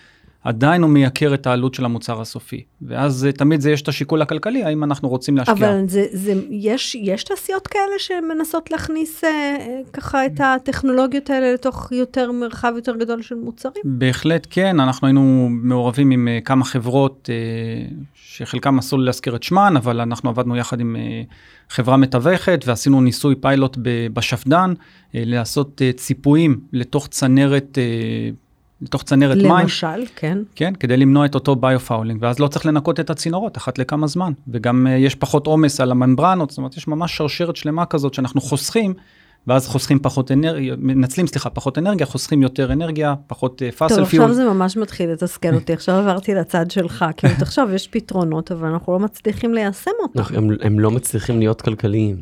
עדיין 0.44 0.82
הוא 0.82 0.90
מייקר 0.90 1.34
את 1.34 1.48
העלות 1.48 1.74
של 1.74 1.86
המוצר 1.86 2.22
הסופי. 2.22 2.64
ואז 2.82 3.26
אה, 3.26 3.32
תמיד 3.32 3.62
זה 3.62 3.72
יש 3.72 3.82
את 3.82 3.88
השיקול 3.88 4.22
הכלכלי, 4.22 4.64
האם 4.64 4.84
אנחנו 4.84 5.10
רוצים 5.10 5.38
להשקיע. 5.38 5.54
אבל 5.54 5.84
זה, 5.88 6.06
זה, 6.12 6.34
יש, 6.50 6.96
יש 6.96 7.24
תעשיות 7.24 7.68
כאלה 7.68 8.00
שמנסות 8.00 8.72
להכניס 8.72 9.24
אה, 9.24 9.30
אה, 9.30 9.82
ככה 9.94 10.26
את 10.26 10.40
הטכנולוגיות 10.44 11.30
האלה 11.30 11.54
לתוך 11.54 11.92
יותר 11.92 12.32
מרחב 12.32 12.74
יותר 12.76 12.96
גדול 12.96 13.22
של 13.22 13.36
מוצרים? 13.36 13.84
בהחלט 13.84 14.48
כן, 14.50 14.80
אנחנו 14.80 15.08
היינו 15.08 15.48
מעורבים 15.52 16.12
עם 16.12 16.28
uh, 16.28 16.46
כמה 16.46 16.66
חברות 16.66 17.30
uh, 17.30 17.94
שחלקם 18.14 18.78
אסור 18.78 19.00
להזכיר 19.00 19.36
את 19.36 19.44
שמן, 19.44 19.74
אבל 19.78 20.02
אנחנו 20.02 20.30
עבדנו 20.30 20.58
יחד 20.58 20.80
עם 20.80 20.96
uh, 20.96 21.34
חברה 21.74 21.98
מתווכת 21.98 22.64
ועשינו 22.66 23.02
ניסוי 23.02 23.36
פיילוט 23.36 23.78
בשפד"ן, 24.14 24.74
uh, 24.74 25.12
לעשות 25.14 25.82
uh, 25.82 25.98
ציפויים 25.98 26.60
לתוך 26.74 27.08
צנרת, 27.08 27.78
uh, 27.78 28.43
לתוך 28.84 29.04
צנרת 29.04 29.38
מים, 29.38 29.52
למשל, 29.52 29.88
כן. 30.16 30.38
כן, 30.56 30.74
כדי 30.80 30.98
למנוע 30.98 31.26
את 31.26 31.36
אותו 31.36 31.56
bio-fouling, 31.56 32.20
ואז 32.22 32.40
לא 32.40 32.48
צריך 32.48 32.66
לנקות 32.66 33.00
את 33.00 33.10
הצינורות 33.10 33.58
אחת 33.58 33.78
לכמה 33.80 34.08
זמן, 34.08 34.34
וגם 34.48 34.88
uh, 34.88 34.90
יש 34.90 35.16
פחות 35.16 35.48
עומס 35.48 35.80
על 35.80 35.92
הממברנות, 35.92 36.50
זאת 36.50 36.58
אומרת 36.58 36.78
יש 36.78 36.88
ממש 36.88 37.18
שרשרת 37.18 37.56
שלמה 37.56 37.86
כזאת 37.86 38.14
שאנחנו 38.14 38.42
חוסכים. 38.42 38.94
ואז 39.48 39.68
חוסכים 39.68 40.00
פחות 40.00 40.32
אנרגיה, 40.32 40.76
מנצלים 40.78 41.28
סליחה 41.28 41.50
פחות 41.50 41.78
אנרגיה, 41.78 42.06
חוסכים 42.06 42.42
יותר 42.42 42.74
אנרגיה, 42.74 43.16
פחות 43.28 43.62
fossil 43.78 43.96
טוב, 43.96 44.06
fuel. 44.06 44.24
עכשיו 44.24 44.36
זה 44.36 44.44
ממש 44.50 44.78
מתחיל 44.78 45.10
לתסכל 45.10 45.54
אותי, 45.54 45.74
עכשיו 45.74 45.96
עברתי 45.96 46.34
לצד 46.34 46.72
שלך, 46.72 47.06
כאילו 47.18 47.34
תחשוב, 47.40 47.70
יש 47.74 47.88
פתרונות, 47.88 48.52
אבל 48.52 48.68
אנחנו 48.68 48.94
לא 48.94 49.00
מצליחים 49.00 49.54
ליישם 49.54 49.92
אותם. 50.02 50.20
אנחנו- 50.20 50.38
הם, 50.38 50.50
הם 50.62 50.80
לא 50.80 50.92
מצליחים 50.92 51.40
להיות 51.40 51.62
כלכליים. 51.62 52.16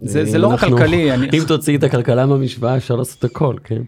זה, 0.00 0.24
זה 0.24 0.38
לא 0.38 0.46
רק 0.46 0.64
אנחנו- 0.64 0.76
כלכלי, 0.76 1.12
אני... 1.14 1.28
אם 1.32 1.42
תוציא 1.48 1.78
את 1.78 1.84
הכלכלה 1.84 2.26
מהמשוואה 2.26 2.76
אפשר 2.76 2.96
לעשות 2.96 3.24
הכל, 3.24 3.56
כן? 3.64 3.82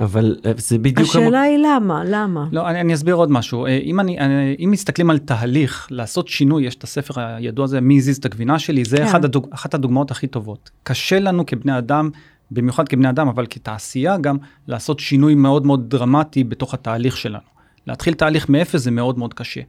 אבל 0.00 0.36
אה, 0.46 0.52
זה 0.56 0.78
בדיוק... 0.78 1.08
השאלה 1.08 1.40
היא 1.40 1.58
למה, 1.58 2.02
למה? 2.06 2.46
לא, 2.52 2.68
אני, 2.68 2.80
אני 2.80 2.94
אסביר 2.94 3.14
עוד 3.14 3.30
משהו. 3.30 3.66
אה, 3.66 3.78
אם, 3.84 4.00
אני, 4.00 4.18
אני, 4.18 4.56
אם 4.64 4.70
מסתכלים 4.70 5.10
על 5.10 5.18
תהליך, 5.18 5.88
לעשות 5.90 6.28
שינוי, 6.28 6.66
יש 6.66 6.74
את 6.74 6.84
הספר 6.84 7.20
הידוע 7.20 7.64
הזה, 7.64 7.80
מי 7.80 7.96
הזיז 7.96 8.16
את 8.16 8.24
הגבינה 8.24 8.58
שלי, 8.58 8.84
זה 8.84 8.96
כן. 8.96 9.02
אחד 9.02 9.24
הדוג, 9.24 9.46
אחת 9.50 9.74
הדוגמאות 9.74 10.10
הכי 10.10 10.26
טובות. 10.26 10.70
קשה 10.82 11.18
לנו 11.18 11.46
כבני 11.46 11.78
אדם, 11.78 12.10
במיוחד 12.50 12.88
כבני 12.88 13.08
אדם, 13.08 13.28
אבל 13.28 13.46
כתעשייה 13.50 14.16
גם, 14.18 14.36
לעשות 14.68 15.00
שינוי 15.00 15.34
מאוד 15.34 15.66
מאוד 15.66 15.90
דרמטי 15.90 16.44
בתוך 16.44 16.74
התהליך 16.74 17.16
שלנו. 17.16 17.50
להתחיל 17.86 18.14
תהליך 18.14 18.48
מאפס 18.48 18.80
זה 18.80 18.90
מאוד 18.90 19.18
מאוד 19.18 19.34
קשה. 19.34 19.60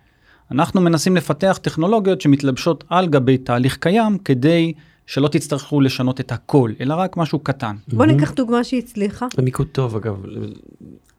אנחנו 0.52 0.82
מנסים 0.82 1.16
לפתח 1.16 1.60
טכנולוגיות 1.62 2.22
שמתלבשות 2.22 2.84
על 2.90 3.08
גבי 3.08 3.38
תהליך 3.38 3.78
קיים, 3.78 4.18
כדי 4.18 4.74
שלא 5.12 5.28
תצטרכו 5.28 5.82
לשנות 5.82 6.20
את 6.20 6.32
הכל, 6.32 6.72
אלא 6.82 6.94
רק 6.94 7.18
משהו 7.18 7.40
קטן. 7.40 7.76
בוא 7.88 8.06
ניקח 8.06 8.32
דוגמה 8.32 8.64
שהצליחה. 8.64 9.28
זה 9.36 9.42
מיקוד 9.42 9.68
טוב 9.68 9.96
אגב, 9.96 10.24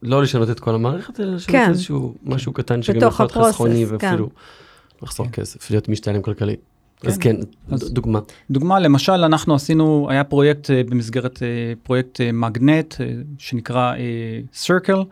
לא 0.02 0.22
לשנות 0.22 0.50
את 0.50 0.60
כל 0.60 0.74
המערכת, 0.74 1.20
אלא 1.20 1.34
לשנות 1.34 1.50
כן. 1.56 1.70
איזשהו 1.70 2.14
משהו 2.22 2.52
קטן 2.52 2.82
שגם 2.82 3.08
יכול 3.08 3.26
להיות 3.26 3.46
חסכוני 3.46 3.86
כן. 3.86 3.92
ואפילו 3.92 4.28
לחסוך 5.02 5.28
כסף, 5.30 5.70
להיות 5.70 5.88
משתלם 5.88 6.22
כלכלית. 6.22 6.60
אז 7.06 7.18
כן. 7.18 7.36
כן, 7.36 7.74
אז- 7.74 7.92
דוגמה. 7.92 8.20
דוגמה, 8.50 8.78
למשל, 8.78 9.12
אנחנו 9.12 9.54
עשינו, 9.54 10.06
היה 10.10 10.24
פרויקט 10.24 10.70
אה, 10.70 10.82
במסגרת 10.84 11.42
אה, 11.42 11.72
פרויקט 11.82 12.20
אה, 12.20 12.32
מגנט, 12.32 12.94
שנקרא 13.38 13.94
Circle, 14.64 15.04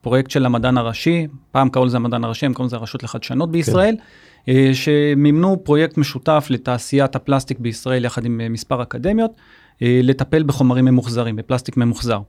פרויקט 0.00 0.30
של 0.30 0.46
המדען 0.46 0.78
הראשי, 0.78 1.26
פעם 1.52 1.68
קראו 1.68 1.84
לזה 1.84 1.96
המדען 1.96 2.24
הראשי, 2.24 2.46
הם 2.46 2.54
קראו 2.54 2.66
לזה 2.66 2.76
הרשות 2.76 3.02
לחדשנות 3.02 3.52
בישראל, 3.52 3.94
אה, 3.98 4.04
שמימנו 4.72 5.64
פרויקט 5.64 5.98
משותף 5.98 6.46
לתעשיית 6.50 7.16
הפלסטיק 7.16 7.58
בישראל 7.58 8.04
יחד 8.04 8.24
עם 8.24 8.40
אה, 8.40 8.48
מספר 8.48 8.82
אקדמיות, 8.82 9.30
אה, 9.82 10.00
לטפל 10.02 10.42
בחומרים 10.42 10.84
ממוחזרים, 10.84 11.36
בפלסטיק 11.36 11.76
ממוחזר. 11.76 12.20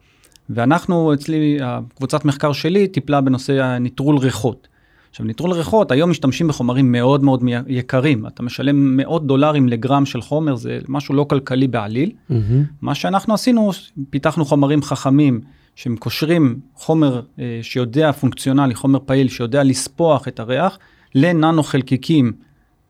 ואנחנו, 0.49 1.13
אצלי, 1.13 1.57
הקבוצת 1.61 2.25
מחקר 2.25 2.53
שלי 2.53 2.87
טיפלה 2.87 3.21
בנושא 3.21 3.63
הניטרול 3.63 4.17
ריחות. 4.17 4.67
עכשיו, 5.09 5.25
ניטרול 5.25 5.51
ריחות, 5.51 5.91
היום 5.91 6.09
משתמשים 6.09 6.47
בחומרים 6.47 6.91
מאוד 6.91 7.23
מאוד 7.23 7.43
יקרים. 7.67 8.27
אתה 8.27 8.43
משלם 8.43 8.97
מאות 8.97 9.27
דולרים 9.27 9.69
לגרם 9.69 10.05
של 10.05 10.21
חומר, 10.21 10.55
זה 10.55 10.79
משהו 10.87 11.15
לא 11.15 11.23
כלכלי 11.29 11.67
בעליל. 11.67 12.11
מהמם. 12.29 12.63
מה 12.81 12.95
שאנחנו 12.95 13.33
עשינו, 13.33 13.71
פיתחנו 14.09 14.45
חומרים 14.45 14.81
חכמים, 14.81 15.41
שהם 15.75 15.95
קושרים 15.97 16.59
חומר 16.75 17.21
אה, 17.39 17.59
שיודע, 17.61 18.11
פונקציונלי, 18.11 18.75
חומר 18.75 18.99
פעיל, 19.05 19.29
שיודע 19.29 19.63
לספוח 19.63 20.27
את 20.27 20.39
הריח, 20.39 20.79
לננו 21.15 21.63
חלקיקים, 21.63 22.33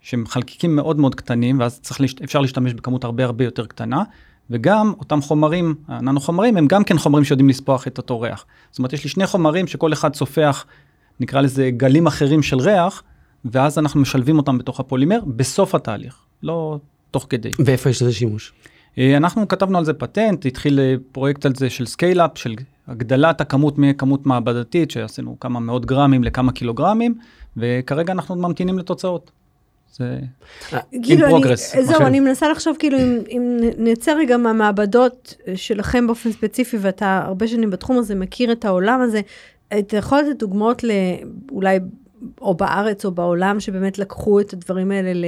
שהם 0.02 0.28
חלקיקים 0.28 0.76
מאוד 0.76 1.00
מאוד 1.00 1.16
קטנים, 1.16 1.60
ואז 1.60 1.80
צריך, 1.80 2.02
אפשר 2.24 2.40
להשתמש 2.40 2.74
בכמות 2.74 3.04
הרבה 3.04 3.26
הרבה 3.26 3.44
יותר 3.44 3.66
קטנה. 3.66 4.04
וגם 4.50 4.94
אותם 5.00 5.22
חומרים, 5.22 5.76
הננו 5.88 6.20
חומרים, 6.20 6.58
הם 6.58 6.68
גם 6.68 6.84
כן 6.84 6.98
חומרים 6.98 7.26
שיודעים 7.26 7.50
לספוח 7.50 7.88
את 7.88 7.98
אותו 7.98 8.22
ריח. 8.22 8.46
זאת 8.72 8.80
אומרת, 8.80 8.94
יש 8.94 9.04
לי 9.04 9.10
שני 9.10 9.28
חומרים 9.28 9.68
שכל 9.68 9.94
אחד 9.94 10.16
סופח, 10.16 10.66
נקרא 11.20 11.42
לזה 11.42 11.70
גלים 11.78 12.08
אחרים 12.08 12.44
של 12.44 12.60
ריח, 12.60 13.04
ואז 13.46 13.78
אנחנו 13.78 14.02
משלבים 14.02 14.38
אותם 14.38 14.58
בתוך 14.58 14.80
הפולימר 14.80 15.20
בסוף 15.36 15.76
התהליך, 15.76 16.16
לא 16.44 16.80
תוך 17.12 17.28
כדי. 17.30 17.52
ואיפה 17.66 17.90
יש 17.90 18.02
לזה 18.02 18.14
שימוש? 18.14 18.54
אה, 18.98 19.18
אנחנו 19.18 19.48
כתבנו 19.48 19.78
על 19.78 19.86
זה 19.86 19.94
פטנט, 19.94 20.46
התחיל 20.46 20.80
אה, 20.80 20.96
פרויקט 21.12 21.46
על 21.46 21.56
זה 21.56 21.70
של 21.70 21.86
scale-up, 21.86 22.32
של 22.36 22.56
הגדלת 22.88 23.42
הכמות 23.42 23.78
מכמות 23.78 24.26
מעבדתית, 24.26 24.92
שעשינו 24.92 25.38
כמה 25.40 25.60
מאות 25.60 25.86
גרמים 25.86 26.24
לכמה 26.24 26.52
קילוגרמים, 26.52 27.16
וכרגע 27.58 28.13
אנחנו 28.13 28.36
ממתינים 28.36 28.79
לתוצאות. 28.79 29.32
זה 29.94 30.20
כאילו, 31.03 31.27
in 31.27 31.29
אני, 31.29 31.44
progress, 31.44 31.82
זהו, 31.82 31.96
אכן. 31.96 32.06
אני 32.06 32.20
מנסה 32.20 32.50
לחשוב, 32.50 32.75
כאילו, 32.79 32.98
אם, 32.98 33.20
אם 33.29 33.58
נצא 33.77 34.13
רגע 34.18 34.38
מהמעבדות 34.38 35.36
שלכם 35.56 36.08
באופן 36.08 36.32
ספציפי, 36.32 36.77
ואתה 36.82 37.22
הרבה 37.25 37.48
שנים 37.48 37.70
בתחום 37.70 37.98
הזה, 37.98 38.15
מכיר 38.15 38.51
את 38.51 38.65
העולם 38.65 39.01
הזה, 39.01 39.22
אתה 39.79 39.98
יכול 39.98 40.20
לתת 40.20 40.39
דוגמאות. 40.39 40.84
אולי, 41.51 41.79
או 42.41 42.53
בארץ 42.53 43.06
או 43.06 43.12
בעולם, 43.12 43.60
שבאמת 43.60 44.00
לקחו 44.00 44.39
את 44.39 44.53
הדברים 44.53 44.91
האלה 44.91 45.13
ל... 45.13 45.25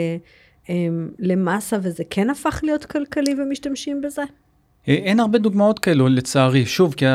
אמ, 0.70 1.10
למסה, 1.20 1.78
וזה 1.82 2.04
כן 2.10 2.30
הפך 2.30 2.60
להיות 2.64 2.86
כלכלי 2.86 3.36
ומשתמשים 3.38 4.02
בזה? 4.02 4.24
אה, 4.88 4.94
אין 4.94 5.20
הרבה 5.20 5.38
דוגמאות 5.38 5.80
כאלו 5.80 6.08
לצערי, 6.08 6.66
שוב, 6.66 6.94
כי 6.94 7.06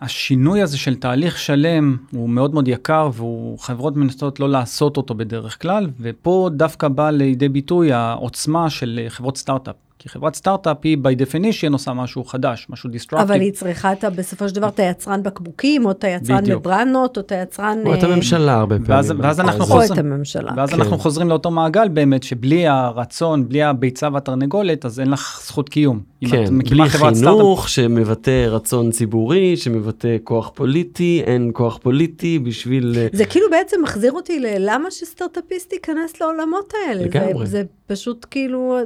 השינוי 0.00 0.62
הזה 0.62 0.78
של 0.78 0.96
תהליך 0.96 1.38
שלם 1.38 1.96
הוא 2.12 2.28
מאוד 2.28 2.54
מאוד 2.54 2.68
יקר, 2.68 3.10
וחברות 3.54 3.96
מנסות 3.96 4.40
לא 4.40 4.48
לעשות 4.48 4.96
אותו 4.96 5.14
בדרך 5.14 5.62
כלל, 5.62 5.90
ופה 6.00 6.50
דווקא 6.52 6.88
בא 6.88 7.10
לידי 7.10 7.48
ביטוי 7.48 7.92
העוצמה 7.92 8.70
של 8.70 9.00
אה, 9.02 9.10
חברות 9.10 9.36
סטארט-אפ. 9.36 9.85
כי 10.06 10.10
חברת 10.10 10.34
סטארט-אפ 10.34 10.76
היא 10.84 10.96
by 11.02 11.20
definition 11.20 11.72
עושה 11.72 11.92
משהו 11.92 12.24
חדש, 12.24 12.66
משהו 12.70 12.90
disruptive. 12.90 13.22
אבל 13.22 13.40
היא 13.40 13.52
צריכה 13.52 13.92
את 13.92 14.04
ה- 14.04 14.10
בסופו 14.10 14.48
של 14.48 14.54
דבר 14.54 14.68
את 14.68 14.78
היצרן 14.78 15.22
בקבוקים, 15.22 15.84
או 15.86 15.90
את 15.90 16.04
היצרן. 16.04 16.44
מברנות, 16.52 17.16
או 17.16 17.22
את 17.22 17.32
היצרן... 17.32 17.78
או 17.86 17.94
את 17.94 18.04
אה, 18.04 18.12
הממשלה 18.12 18.54
הרבה 18.54 18.74
פעמים. 18.76 18.90
ואז- 18.90 19.12
ואז 19.18 19.40
אנחנו 19.40 19.64
חוזרים- 19.66 19.92
את 19.92 19.98
הממשלה. 19.98 20.52
ואז 20.56 20.70
כן. 20.70 20.80
אנחנו 20.80 20.98
חוזרים 20.98 21.28
לאותו 21.28 21.50
מעגל 21.50 21.88
באמת, 21.88 22.22
שבלי 22.22 22.66
הרצון, 22.66 23.48
בלי 23.48 23.62
הביצה 23.62 24.08
והתרנגולת, 24.12 24.84
אז 24.84 25.00
אין 25.00 25.10
לך 25.10 25.40
זכות 25.44 25.68
קיום. 25.68 26.00
כן, 26.30 26.58
בלי 26.58 26.88
חינוך 26.88 27.68
שמבטא 27.68 28.46
רצון 28.48 28.90
ציבורי, 28.90 29.56
שמבטא 29.56 30.16
כוח 30.24 30.50
פוליטי, 30.54 31.22
אין 31.26 31.50
כוח 31.54 31.78
פוליטי 31.82 32.38
בשביל... 32.38 32.94
אה, 32.96 33.06
זה 33.12 33.24
כאילו 33.24 33.46
בעצם 33.50 33.76
מחזיר 33.82 34.12
אותי 34.12 34.40
ללמה 34.40 34.90
שסטארט-אפיסט 34.90 35.72
ייכנס 35.72 36.20
לעולמות 36.20 36.72
האלה. 36.88 37.02
לגמרי. 37.04 37.46
זה, 37.46 37.52
זה 37.52 37.62
פשוט 37.86 38.26
כאילו, 38.30 38.76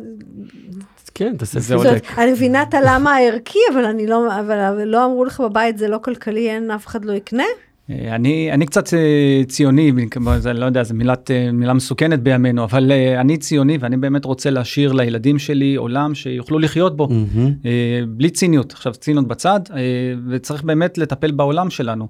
כן, 1.14 1.36
תעשה 1.36 1.60
זה 1.60 1.74
עולה. 1.74 1.92
אני 2.18 2.32
מבינה 2.32 2.62
את 2.62 2.74
הלמה 2.74 3.14
הערכי, 3.14 3.58
אבל 3.72 3.84
אני 3.84 4.06
לא, 4.06 4.40
אבל, 4.40 4.84
לא 4.84 5.04
אמרו 5.04 5.24
לך 5.24 5.40
בבית 5.40 5.78
זה 5.78 5.88
לא 5.88 5.98
כלכלי, 5.98 6.50
אין, 6.50 6.70
אף 6.70 6.86
אחד 6.86 7.04
לא 7.04 7.12
יקנה? 7.12 7.44
אה, 7.90 8.14
אני, 8.14 8.52
אני 8.52 8.66
קצת 8.66 8.94
אה, 8.94 9.42
ציוני, 9.48 9.92
זה, 10.38 10.52
לא 10.52 10.64
יודע, 10.64 10.82
זו 10.82 10.94
מילת, 10.94 11.30
אה, 11.30 11.52
מילה 11.52 11.72
מסוכנת 11.72 12.20
בימינו, 12.20 12.64
אבל 12.64 12.92
אני 13.20 13.36
ציוני 13.36 13.78
ואני 13.80 13.96
באמת 13.96 14.24
רוצה 14.24 14.50
להשאיר 14.50 14.92
לילדים 14.92 15.38
שלי 15.38 15.74
עולם 15.74 16.14
שיוכלו 16.14 16.58
לחיות 16.58 16.96
בו. 16.96 17.08
אה, 17.64 18.00
בלי 18.08 18.30
ציניות, 18.30 18.72
עכשיו 18.72 18.92
ציניות 18.92 19.28
בצד, 19.28 19.60
וצריך 20.28 20.62
באמת 20.62 20.98
לטפל 20.98 21.30
בעולם 21.30 21.70
שלנו. 21.70 22.08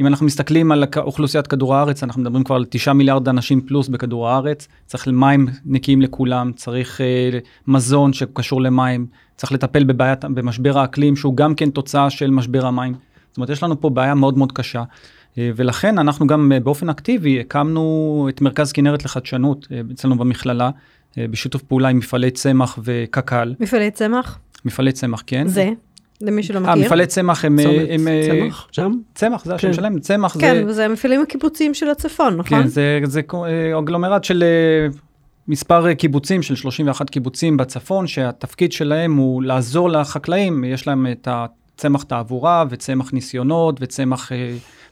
אם 0.00 0.06
אנחנו 0.06 0.26
מסתכלים 0.26 0.72
על 0.72 0.84
אוכלוסיית 0.96 1.46
כדור 1.46 1.74
הארץ, 1.74 2.02
אנחנו 2.02 2.22
מדברים 2.22 2.44
כבר 2.44 2.56
על 2.56 2.64
9 2.70 2.92
מיליארד 2.92 3.28
אנשים 3.28 3.60
פלוס 3.60 3.88
בכדור 3.88 4.28
הארץ, 4.28 4.68
צריך 4.86 5.08
מים 5.08 5.48
נקיים 5.64 6.02
לכולם, 6.02 6.52
צריך 6.56 7.00
אה, 7.00 7.38
מזון 7.66 8.12
שקשור 8.12 8.62
למים, 8.62 9.06
צריך 9.36 9.52
לטפל 9.52 9.84
בבעיית, 9.84 10.24
במשבר 10.24 10.78
האקלים, 10.78 11.16
שהוא 11.16 11.36
גם 11.36 11.54
כן 11.54 11.70
תוצאה 11.70 12.10
של 12.10 12.30
משבר 12.30 12.66
המים. 12.66 12.94
זאת 13.28 13.36
אומרת, 13.36 13.50
יש 13.50 13.62
לנו 13.62 13.80
פה 13.80 13.90
בעיה 13.90 14.14
מאוד 14.14 14.38
מאוד 14.38 14.52
קשה. 14.52 14.82
אה, 15.38 15.50
ולכן 15.56 15.98
אנחנו 15.98 16.26
גם 16.26 16.52
אה, 16.52 16.60
באופן 16.60 16.90
אקטיבי 16.90 17.40
הקמנו 17.40 18.26
את 18.28 18.40
מרכז 18.40 18.72
כנרת 18.72 19.04
לחדשנות 19.04 19.66
אה, 19.72 19.80
אצלנו 19.92 20.18
במכללה, 20.18 20.70
אה, 21.18 21.28
בשיתוף 21.30 21.62
פעולה 21.62 21.88
עם 21.88 21.98
מפעלי 21.98 22.30
צמח 22.30 22.78
וקק"ל, 22.84 23.54
מפעלי 23.60 23.90
צמח? 23.90 24.38
מפעלי 24.64 24.92
צמח, 24.92 25.22
כן. 25.26 25.48
זה, 25.48 25.70
למי 26.22 26.42
שלא 26.42 26.58
אה, 26.58 26.72
מכיר. 26.72 26.86
מפעלי 26.86 27.06
צמח 27.06 27.44
הם... 27.44 27.58
הם 27.90 28.08
אה, 28.08 28.28
צמח, 28.30 28.68
שם? 28.72 28.92
צמח, 29.14 29.44
זה 29.44 29.54
השם 29.54 29.68
כן. 29.68 29.74
שלהם, 29.74 30.00
צמח 30.00 30.34
זה... 30.34 30.40
כן, 30.40 30.64
וזה 30.66 30.84
המפעלים 30.84 31.22
הקיבוציים 31.22 31.74
של 31.74 31.90
הצפון, 31.90 32.36
נכון? 32.36 32.62
כן, 32.62 32.66
זה, 32.68 33.20
אה, 33.34 33.78
אגלומרט 33.78 34.24
של 34.24 34.44
מספר 35.48 35.94
קיבוצים, 35.94 36.42
של 36.42 36.54
31 36.54 37.10
קיבוצים 37.10 37.56
בצפון, 37.56 38.06
שהתפקיד 38.06 38.72
שלהם 38.72 39.16
הוא 39.16 39.42
לעזור 39.42 39.90
לחקלאים, 39.90 40.64
יש 40.64 40.86
להם 40.86 41.06
את 41.12 41.28
הצמח 41.30 42.02
תעבורה 42.02 42.64
וצמח 42.70 43.12
ניסיונות 43.12 43.76
וצמח 43.80 44.32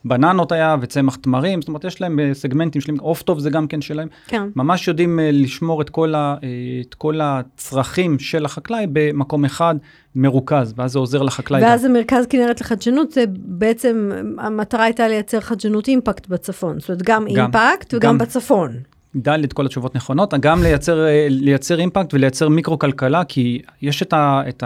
בננות 0.05 0.53
היה 0.53 0.77
וצמח 0.81 1.17
תמרים, 1.17 1.63
זאת 1.63 1.69
אומרת 1.69 1.85
יש 1.85 2.01
להם 2.01 2.21
אה, 2.21 2.35
סגמנטים 2.35 2.81
שלהם, 2.81 2.99
עוף 3.01 3.23
טוב 3.23 3.39
זה 3.39 3.51
גם 3.51 3.67
כן 3.67 3.81
שלהם, 3.81 4.09
כן. 4.27 4.43
ממש 4.57 4.89
יודעים 4.89 5.21
אה, 5.21 5.31
לשמור 5.33 5.83
את 5.83 5.91
כל, 5.91 6.15
ה, 6.15 6.37
אה, 6.43 6.49
את 6.89 6.95
כל 6.95 7.21
הצרכים 7.23 8.19
של 8.19 8.45
החקלאי 8.45 8.87
במקום 8.93 9.45
אחד 9.45 9.75
מרוכז, 10.15 10.75
ואז 10.77 10.93
זה 10.93 10.99
עוזר 10.99 11.23
לחקלאי. 11.23 11.61
גם. 11.61 11.69
ואז 11.69 11.85
המרכז 11.85 12.27
כנרת 12.27 12.61
לחדשנות, 12.61 13.13
זה 13.13 13.25
בעצם, 13.37 14.11
המטרה 14.39 14.85
הייתה 14.85 15.09
לייצר 15.09 15.41
חדשנות 15.41 15.89
אימפקט 15.89 16.27
בצפון. 16.27 16.81
זאת 16.81 16.89
אומרת, 16.89 17.03
גם 17.03 17.27
גם, 17.35 17.45
אימפקט 17.45 17.95
וגם 17.95 18.11
גם. 18.11 18.19
בצפון. 18.19 18.73
ד' 19.17 19.53
כל 19.53 19.67
התשובות 19.67 19.95
נכונות, 19.95 20.35
גם 20.35 20.63
לייצר, 20.63 21.07
לייצר 21.29 21.79
אימפקט 21.79 22.15
ולייצר 22.15 22.49
מיקרו-כלכלה, 22.49 23.25
כי 23.25 23.63
יש 23.83 24.03
את, 24.03 24.13
ה, 24.13 24.43
את 24.49 24.63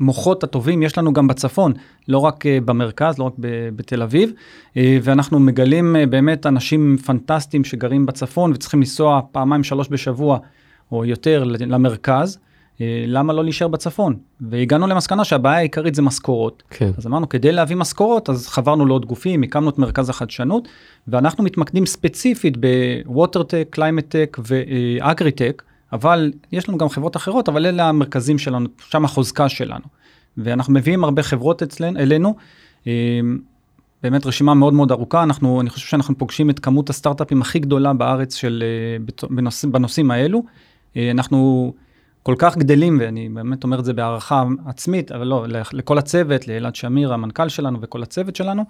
המוחות 0.00 0.44
הטובים, 0.44 0.82
יש 0.82 0.98
לנו 0.98 1.12
גם 1.12 1.26
בצפון, 1.26 1.72
לא 2.08 2.18
רק 2.18 2.46
אה, 2.46 2.58
במרכז, 2.64 3.18
לא 3.18 3.24
רק 3.24 3.32
בתל 3.76 4.02
אביב, 4.02 4.32
אה, 4.76 4.98
ואנחנו 5.02 5.40
מגלים 5.40 5.96
אה, 5.96 6.06
באמת 6.06 6.46
אנשים 6.46 6.96
פנטסטיים 7.06 7.64
שגרים 7.64 8.06
בצפון 8.06 8.52
וצריכים 8.52 8.80
לנסוע 8.80 9.20
פעמיים, 9.32 9.64
שלוש 9.64 9.88
בשבוע 9.90 10.38
או 10.92 11.04
יותר 11.04 11.44
למרכז. 11.44 12.38
למה 13.06 13.32
לא 13.32 13.44
להישאר 13.44 13.68
בצפון? 13.68 14.16
והגענו 14.40 14.86
למסקנה 14.86 15.24
שהבעיה 15.24 15.56
העיקרית 15.56 15.94
זה 15.94 16.02
משכורות. 16.02 16.62
כן. 16.70 16.90
אז 16.96 17.06
אמרנו, 17.06 17.28
כדי 17.28 17.52
להביא 17.52 17.76
משכורות, 17.76 18.30
אז 18.30 18.48
חברנו 18.48 18.86
לעוד 18.86 19.06
גופים, 19.06 19.42
הקמנו 19.42 19.70
את 19.70 19.78
מרכז 19.78 20.08
החדשנות, 20.08 20.68
ואנחנו 21.08 21.44
מתמקדים 21.44 21.86
ספציפית 21.86 22.56
ב 22.56 22.65
water-tech, 22.65 23.68
climate-tech 23.70 24.38
ו 24.44 24.56
agritech, 24.56 25.62
אבל 25.92 26.32
יש 26.52 26.68
לנו 26.68 26.78
גם 26.78 26.88
חברות 26.88 27.16
אחרות, 27.16 27.48
אבל 27.48 27.66
אלה 27.66 27.88
המרכזים 27.88 28.38
שלנו, 28.38 28.68
שם 28.78 29.04
החוזקה 29.04 29.48
שלנו. 29.48 29.84
ואנחנו 30.36 30.72
מביאים 30.72 31.04
הרבה 31.04 31.22
חברות 31.22 31.62
אצלנו, 31.62 31.98
אלינו, 31.98 32.34
אה, 32.86 33.20
באמת 34.02 34.26
רשימה 34.26 34.54
מאוד 34.54 34.74
מאוד 34.74 34.92
ארוכה, 34.92 35.22
אנחנו, 35.22 35.60
אני 35.60 35.70
חושב 35.70 35.86
שאנחנו 35.86 36.18
פוגשים 36.18 36.50
את 36.50 36.58
כמות 36.58 36.90
הסטארט-אפים 36.90 37.42
הכי 37.42 37.58
גדולה 37.58 37.92
בארץ 37.92 38.34
של, 38.34 38.64
אה, 38.66 39.04
בצ- 39.06 39.66
בנושאים, 39.70 40.10
האלו. 40.10 40.42
אה, 40.96 41.10
אנחנו 41.10 41.72
כל 42.22 42.34
כך 42.38 42.56
גדלים, 42.56 42.98
ואני 43.00 43.28
באמת 43.28 43.64
אומר 43.64 43.78
את 43.78 43.84
זה 43.84 43.92
בהערכה 43.92 44.44
עצמית, 44.66 45.12
אבל 45.12 45.26
לא, 45.26 45.46
לכל 45.72 45.98
הצוות, 45.98 46.48
לאלעד 46.48 46.74
שמיר, 46.74 47.12
המנכ"ל 47.14 47.48
שלנו 47.48 47.78
וכל 47.82 48.02
הצוות 48.02 48.36
שלנו, 48.36 48.64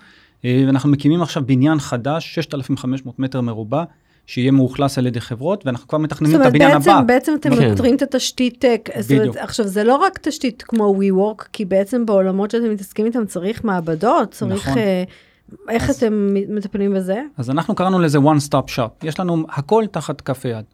אה, 0.45 0.65
ואנחנו 0.67 0.89
מקימים 0.91 1.23
עכשיו 1.23 1.43
בניין 1.47 1.79
חדש, 1.79 2.35
6,500 2.35 3.19
מטר 3.19 3.41
מרובע, 3.41 3.85
שיהיה 4.27 4.51
מאוכלס 4.51 4.99
על 4.99 5.07
ידי 5.07 5.21
חברות, 5.21 5.67
ואנחנו 5.67 5.89
כבר 5.89 5.99
מתכננים 5.99 6.41
את 6.41 6.47
הבניין 6.47 6.79
בעצם, 6.79 6.91
הבא. 6.91 7.03
בעצם 7.03 7.33
אתם 7.41 7.51
כן. 7.57 7.95
את 7.95 8.03
התשתית 8.03 8.59
טק. 8.59 8.89
אומרת, 8.95 9.07
בדיוק. 9.21 9.37
עכשיו, 9.37 9.67
זה 9.67 9.85
לא 9.85 9.97
רק 9.97 10.19
תשתית 10.19 10.63
כמו 10.63 10.95
WeWork, 11.01 11.45
כי 11.53 11.65
בעצם 11.65 12.07
בעולמות 12.07 12.51
שאתם 12.51 12.71
מתעסקים 12.71 13.07
איתם 13.07 13.27
צריך 13.27 13.65
מעבדות, 13.65 14.31
צריך... 14.31 14.69
נכון. 14.69 14.79
אה, 14.79 15.05
איך 15.69 15.91
אז- 15.91 15.97
אתם 15.97 16.29
מטפלים 16.49 16.95
בזה? 16.95 17.23
אז 17.39 17.51
אנחנו 17.51 17.75
קראנו 17.75 17.99
לזה 17.99 18.19
one 18.19 18.49
stop 18.51 18.69
shop, 18.77 18.91
יש 19.03 19.21
לנו 19.21 19.47
הכל 19.49 19.85
תחת 19.91 20.21
כף 20.21 20.47
היד. 20.47 20.65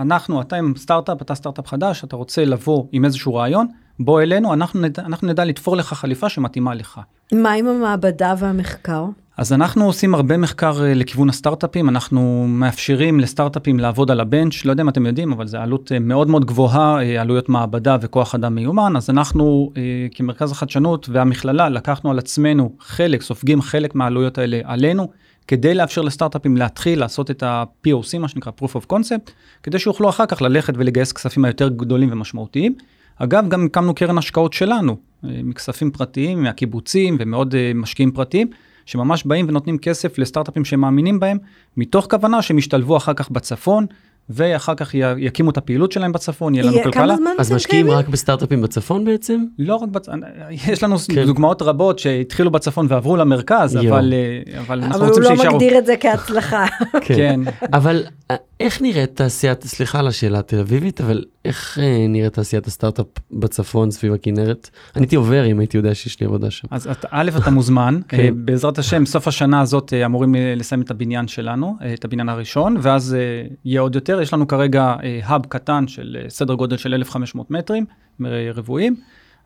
אנחנו, 0.00 0.40
אתה 0.40 0.56
עם 0.56 0.72
סטארט-אפ, 0.76 1.22
אתה 1.22 1.34
סטארט-אפ 1.34 1.66
חדש, 1.66 2.04
אתה 2.04 2.16
רוצה 2.16 2.44
לבוא 2.44 2.84
עם 2.92 3.04
איזשהו 3.04 3.34
רעיון, 3.34 3.66
בוא 4.00 4.22
אלינו, 4.22 4.52
אנחנו 4.52 4.80
נדע, 4.80 5.02
אנחנו 5.02 5.28
נדע 5.28 5.44
לתפור 5.44 5.76
לך 5.76 5.92
חליפה 5.92 6.28
שמתאימה 6.28 6.74
לך. 6.74 7.00
מה 7.32 7.52
עם 7.52 7.66
המעבדה 7.66 8.34
והמחקר? 8.38 9.04
אז 9.38 9.52
אנחנו 9.52 9.86
עושים 9.86 10.14
הרבה 10.14 10.36
מחקר 10.36 10.84
אה, 10.84 10.94
לכיוון 10.94 11.28
הסטארט-אפים, 11.28 11.88
אנחנו 11.88 12.46
מאפשרים 12.48 13.20
לסטארט-אפים 13.20 13.80
לעבוד 13.80 14.10
על 14.10 14.20
הבנץ', 14.20 14.64
לא 14.64 14.70
יודע 14.70 14.82
אם 14.82 14.88
אתם 14.88 15.06
יודעים, 15.06 15.32
אבל 15.32 15.46
זו 15.46 15.58
עלות 15.58 15.92
אה, 15.92 15.98
מאוד 15.98 16.28
מאוד 16.28 16.44
גבוהה, 16.44 17.02
אה, 17.02 17.20
עלויות 17.20 17.48
מעבדה 17.48 17.96
וכוח 18.00 18.34
אדם 18.34 18.54
מיומן, 18.54 18.96
אז 18.96 19.10
אנחנו 19.10 19.72
כמרכז 20.14 20.52
החדשנות 20.52 21.08
והמכללה 21.12 21.68
לקחנו 21.68 22.10
על 22.10 22.18
עצמנו 22.18 22.72
חלק, 22.80 23.22
סופגים 23.22 23.62
חלק 23.62 23.94
מהעלויות 23.94 24.38
האלה 24.38 24.60
עלינו, 24.64 25.08
כדי 25.48 25.74
לאפשר 25.74 26.02
לסטארט-אפים 26.02 26.56
להתחיל 26.56 27.00
לעשות 27.00 27.30
את 27.30 27.42
ה-POC, 27.42 28.18
מה 28.18 28.28
שנקרא 28.28 28.52
Proof 28.60 28.72
of 28.74 28.92
Concept, 28.92 29.30
כדי 29.62 29.78
שיוכלו 29.78 30.08
אחר 30.08 30.26
כך 30.26 30.42
ללכת 30.42 30.74
ולגייס 30.76 31.12
כספים 31.12 31.44
היותר 31.44 31.68
גדולים 31.68 32.12
ומשמעותיים. 32.12 32.74
אגב, 33.16 33.48
גם 33.48 33.66
הקמנו 33.66 33.94
קרן 33.94 34.18
השקעות 34.18 34.52
שלנו, 34.52 34.96
מכספים 35.22 35.90
פרטיים, 35.90 36.42
מהקיבוצים 36.42 37.16
ומעוד 37.20 37.54
משקיעים 37.74 38.10
פרטיים, 38.10 38.50
שממש 38.88 39.24
באים 39.24 39.46
ונותנים 39.48 39.78
כסף 39.78 40.18
לסטארט-אפים 40.18 40.64
שהם 40.64 40.80
מאמינים 40.80 41.20
בהם, 41.20 41.38
מתוך 41.76 42.06
כוונה 42.10 42.42
שהם 42.42 42.58
ישתלבו 42.58 42.96
אחר 42.96 43.14
כך 43.14 43.30
בצפון, 43.30 43.86
ואחר 44.30 44.74
כך 44.74 44.94
י- 44.94 44.98
יקימו 45.18 45.50
את 45.50 45.56
הפעילות 45.56 45.92
שלהם 45.92 46.12
בצפון, 46.12 46.54
יהיה 46.54 46.64
לנו 46.64 46.82
כלכלה. 46.82 47.14
אז 47.38 47.52
משקיעים? 47.52 47.90
רק 47.90 48.08
בסטארט-אפים 48.08 48.62
בצפון 48.62 49.04
בעצם? 49.04 49.44
לא 49.58 49.74
רק 49.76 49.88
בצפון, 49.88 50.20
יש 50.68 50.82
לנו 50.82 50.96
כן. 50.98 51.24
דוגמאות 51.26 51.62
רבות 51.62 51.98
שהתחילו 51.98 52.50
בצפון 52.50 52.86
ועברו 52.88 53.16
למרכז, 53.16 53.74
יואו. 53.74 53.94
אבל, 53.94 54.14
אה, 54.14 54.60
אבל 54.60 54.82
אנחנו 54.82 55.04
אבל 55.04 55.12
הוא 55.12 55.18
רוצים 55.28 55.46
לא. 55.46 55.52
מגדיר 55.52 55.78
את 55.78 55.86
זה 55.86 55.94
כהצלחה. 56.00 56.66
כן. 57.06 57.40
אבל 57.72 58.04
אה, 58.30 58.36
איך 58.60 58.82
נראית 58.82 59.16
תעשיית, 59.16 59.64
סליחה 59.64 59.98
על 59.98 60.06
השאלה 60.06 60.38
התל 60.38 60.58
אביבית, 60.58 61.00
אבל 61.00 61.24
איך 61.44 61.78
אה, 61.82 62.06
נראית 62.08 62.32
תעשיית 62.32 62.66
הסטארט-אפ 62.66 63.06
בצפון 63.30 63.90
סביב 63.90 64.12
הכנרת? 64.12 64.70
אני 64.96 65.02
הייתי 65.04 65.16
עובר 65.16 65.46
אם 65.46 65.58
הייתי 65.58 65.76
יודע 65.76 65.94
שיש 65.94 66.20
לי 66.20 66.26
עבודה 66.26 66.50
שם. 66.50 66.68
אז 66.70 66.86
את- 66.86 67.04
א', 67.10 67.30
אתה 67.42 67.50
מוזמן, 67.50 68.00
כן. 68.08 68.18
אה, 68.18 68.28
בעזרת 68.34 68.78
השם, 68.78 69.06
סוף 69.06 69.28
השנה 69.28 69.60
הזאת 69.60 69.92
אה, 69.92 70.06
אמורים 70.06 70.34
אה, 70.34 70.54
לסיים 70.56 70.82
את 70.82 70.90
הבניין 70.90 71.28
שלנו, 71.28 71.76
אה, 71.82 71.94
את 71.94 72.04
הבניין 72.04 72.28
הראשון, 72.28 72.76
ואז 72.82 73.14
אה, 73.14 73.18
יהיה 73.64 73.80
עוד 73.80 73.94
יותר. 73.94 74.20
יש 74.20 74.32
לנו 74.32 74.46
כרגע 74.48 74.94
hub 75.22 75.46
קטן 75.46 75.88
של 75.88 76.16
אה, 76.24 76.30
סדר 76.30 76.54
גודל 76.54 76.76
של 76.76 76.94
1,500 76.94 77.50
מטרים 77.50 77.84
אה, 78.24 78.28
רבועים. 78.54 78.96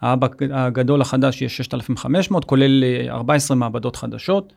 ה 0.01 0.07
hub 0.07 0.25
הג- 0.25 0.53
הגדול 0.53 1.01
החדש 1.01 1.41
יהיה 1.43 1.49
6,500, 1.49 2.45
כולל 2.45 2.85
אה, 2.85 3.07
14 3.15 3.57
מעבדות 3.57 3.97
חדשות, 3.97 4.53
אה, 4.53 4.57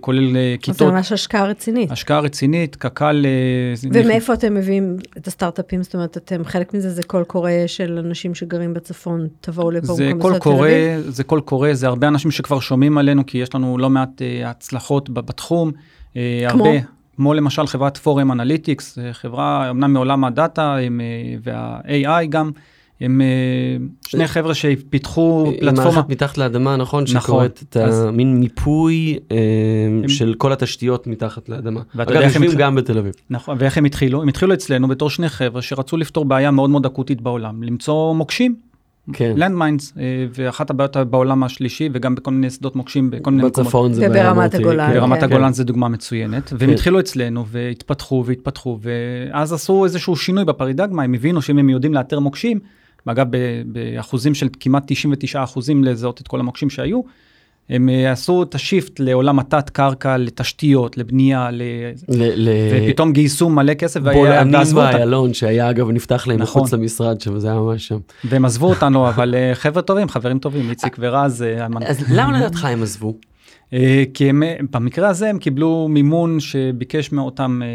כולל 0.00 0.18
אה, 0.18 0.28
אז 0.28 0.32
זה 0.32 0.56
כיתות, 0.60 0.92
ממש 0.92 1.12
השקעה 1.12 1.44
רצינית. 1.44 1.90
השקעה 1.90 2.20
רצינית, 2.20 2.76
קק"ל... 2.76 3.26
אה, 3.26 3.90
ומאיפה 3.92 4.34
אתם 4.34 4.54
מביאים 4.54 4.96
את 5.16 5.26
הסטארט-אפים? 5.26 5.82
זאת 5.82 5.94
אומרת, 5.94 6.16
אתם, 6.16 6.44
חלק 6.44 6.74
מזה 6.74 6.90
זה 6.90 7.02
קול 7.02 7.24
קורא 7.24 7.50
של 7.66 7.98
אנשים 7.98 8.34
שגרים 8.34 8.74
בצפון, 8.74 9.28
תבואו 9.40 9.70
לפה 9.70 9.94
זה 9.94 10.04
במקום 10.04 10.30
קול 10.30 10.38
קורא, 10.38 10.68
אביב? 10.68 11.10
זה 11.10 11.24
קול 11.24 11.40
קורא, 11.40 11.72
זה 11.72 11.86
הרבה 11.86 12.08
אנשים 12.08 12.30
שכבר 12.30 12.60
שומעים 12.60 12.98
עלינו, 12.98 13.26
כי 13.26 13.38
יש 13.38 13.54
לנו 13.54 13.78
לא 13.78 13.90
מעט 13.90 14.22
אה, 14.22 14.50
הצלחות 14.50 15.10
בתחום. 15.10 15.72
אה, 16.16 16.46
כמו? 16.50 16.66
הרבה, 16.66 16.78
כמו 17.16 17.34
למשל 17.34 17.66
חברת 17.66 17.96
4M 17.96 18.32
Analytics, 18.32 18.98
אה, 18.98 19.12
חברה 19.12 19.70
אמנם 19.70 19.92
מעולם 19.92 20.24
הדאטה 20.24 20.76
אה, 20.78 20.88
וה-AI 21.42 22.26
גם, 22.28 22.50
הם 23.02 23.20
אה, 23.20 23.26
שני 24.08 24.26
חבר'ה 24.28 24.54
שפיתחו 24.54 25.44
עם 25.46 25.60
פלטפורמה. 25.60 25.90
מערכת 25.90 26.08
מתחת 26.10 26.38
לאדמה, 26.38 26.76
נכון? 26.76 27.04
נכון. 27.04 27.20
שקוראת 27.20 27.62
את 27.68 27.76
אז- 27.76 28.02
המין 28.02 28.40
מיפוי 28.40 29.18
אה, 29.32 29.36
הם- 30.02 30.08
של 30.08 30.34
כל 30.38 30.52
התשתיות 30.52 31.06
מתחת 31.06 31.48
לאדמה. 31.48 31.80
אגב, 31.96 32.10
הם 32.16 32.22
יושבים 32.22 32.50
גם 32.58 32.74
בתל 32.74 32.98
אביב. 32.98 33.14
נכון, 33.30 33.56
ואיך 33.60 33.78
הם 33.78 33.84
התחילו? 33.84 34.22
הם 34.22 34.28
התחילו 34.28 34.54
אצלנו 34.54 34.88
בתור 34.88 35.10
שני 35.10 35.28
חבר'ה 35.28 35.62
שרצו 35.62 35.96
לפתור 35.96 36.24
בעיה 36.24 36.50
מאוד 36.50 36.70
מאוד 36.70 36.86
אקוטית 36.86 37.20
בעולם, 37.20 37.62
למצוא 37.62 38.14
מוקשים. 38.14 38.54
כן. 39.12 39.32
לנדמיינס, 39.36 39.92
ואחת 40.34 40.70
הבעיות 40.70 40.96
בעולם 40.96 41.42
השלישי, 41.44 41.88
וגם 41.92 42.14
בכל 42.14 42.30
מיני 42.30 42.50
שדות 42.50 42.76
מוקשים, 42.76 43.10
בכל 43.10 43.30
מיני 43.30 43.42
מקומות. 43.46 43.66
בצפון 43.66 43.92
זה 43.92 44.00
וברמת 44.00 44.12
בעיה 44.16 44.32
מהותית, 44.34 44.60
הגולן, 44.60 44.92
כן. 44.92 45.00
ברמת 45.00 45.18
כן. 45.18 45.24
הגולן 45.24 45.52
זה 45.52 45.64
דוגמה 45.64 45.88
מצוינת, 45.88 46.52
והם 46.58 46.68
כן. 46.68 46.74
התחילו 46.74 47.00
אצלנו 47.00 47.46
והתפתחו 47.46 48.22
והתפתחו, 48.26 48.78
ואז 48.82 49.52
עשו 49.52 49.84
איזשהו 49.84 50.16
שינוי 50.16 50.44
בפרידגמה, 50.44 51.02
הם 51.02 51.14
הבינו 51.14 51.42
שאם 51.42 51.58
הם 51.58 51.68
יודעים 51.68 51.94
לאתר 51.94 52.18
מוקשים, 52.20 52.58
אגב 53.06 53.26
באחוזים 53.66 54.34
של 54.34 54.48
כמעט 54.60 54.82
99 54.86 55.42
אחוזים 55.44 55.84
לזהות 55.84 56.20
את 56.20 56.28
כל 56.28 56.40
המוקשים 56.40 56.70
שהיו, 56.70 57.00
הם 57.68 57.88
אה, 57.88 58.12
עשו 58.12 58.42
את 58.42 58.54
השיפט 58.54 59.00
לעולם 59.00 59.38
התת 59.38 59.70
קרקע, 59.70 60.16
לתשתיות, 60.16 60.98
לבנייה, 60.98 61.50
ל... 61.50 61.62
ל- 62.08 62.48
ל- 62.48 62.88
ופתאום 62.88 63.12
גייסו 63.12 63.50
מלא 63.50 63.74
כסף 63.74 64.00
בולענים. 64.00 64.74
באיילון, 64.74 65.34
שהיה 65.34 65.70
אגב 65.70 65.90
נפתח 65.90 66.26
להם 66.26 66.42
נכון. 66.42 66.62
מחוץ 66.62 66.72
למשרד 66.72 67.20
שם, 67.20 67.38
זה 67.38 67.48
היה 67.48 67.56
ממש 67.56 67.88
שם. 67.88 67.98
והם 68.24 68.44
עזבו 68.44 68.66
אותנו, 68.66 69.08
אבל 69.08 69.34
אה, 69.34 69.54
חבר'ה 69.54 69.82
טובים, 69.82 70.08
חברים 70.08 70.38
טובים, 70.38 70.70
איציק 70.70 70.96
ורז, 71.00 71.42
אה, 71.42 71.66
אז 71.86 72.04
למה 72.10 72.38
לדעתך 72.38 72.64
הם 72.64 72.82
עזבו? 72.82 73.14
אה, 73.72 74.04
כי 74.14 74.28
הם, 74.28 74.42
במקרה 74.70 75.08
הזה 75.08 75.30
הם 75.30 75.38
קיבלו 75.38 75.86
מימון 75.90 76.40
שביקש 76.40 77.12
מאותם 77.12 77.60
אה, 77.62 77.68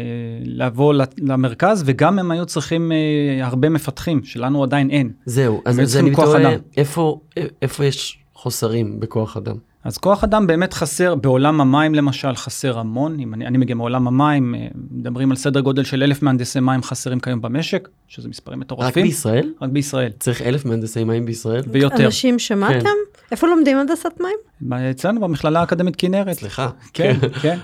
לבוא 0.44 0.94
למרכז, 1.18 1.82
וגם 1.86 2.18
הם 2.18 2.30
היו 2.30 2.46
צריכים 2.46 2.92
אה, 2.92 3.46
הרבה 3.46 3.68
מפתחים, 3.68 4.24
שלנו 4.24 4.62
עדיין 4.62 4.90
אין. 4.90 5.12
זהו, 5.26 5.62
אז 5.64 5.80
צריכים 5.84 6.06
אני 6.06 6.46
אדם. 6.46 6.60
איפה, 6.76 7.20
איפה 7.62 7.84
יש 7.84 8.18
חוסרים 8.34 9.00
בכוח 9.00 9.36
אדם? 9.36 9.56
אז 9.84 9.98
כוח 9.98 10.24
אדם 10.24 10.46
באמת 10.46 10.72
חסר, 10.72 11.14
בעולם 11.14 11.60
המים 11.60 11.94
למשל 11.94 12.34
חסר 12.34 12.78
המון, 12.78 13.20
אם 13.20 13.34
אני, 13.34 13.46
אני 13.46 13.58
מגיע 13.58 13.76
מעולם 13.76 14.08
המים, 14.08 14.54
מדברים 14.90 15.30
על 15.30 15.36
סדר 15.36 15.60
גודל 15.60 15.84
של 15.84 16.02
אלף 16.02 16.22
מהנדסי 16.22 16.60
מים 16.60 16.82
חסרים 16.82 17.20
כיום 17.20 17.40
במשק, 17.40 17.88
שזה 18.08 18.28
מספרים 18.28 18.58
רק 18.58 18.64
מטורפים. 18.64 19.02
בישראל? 19.02 19.52
רק 19.62 19.70
בישראל, 19.70 20.10
צריך 20.18 20.42
אלף 20.42 20.64
מהנדסי 20.64 21.04
מים 21.04 21.26
בישראל? 21.26 21.62
ויותר. 21.66 22.06
אנשים 22.06 22.38
שמעתם? 22.38 22.80
כן. 22.80 23.17
איפה 23.32 23.46
לומדים 23.46 23.76
הנדסת 23.78 24.12
מים? 24.20 24.80
אצלנו 24.90 25.20
במכללה 25.20 25.60
האקדמית 25.60 25.96
כנרת. 25.96 26.32
סליחה. 26.32 26.68
כן, 26.92 27.16
כן. 27.42 27.58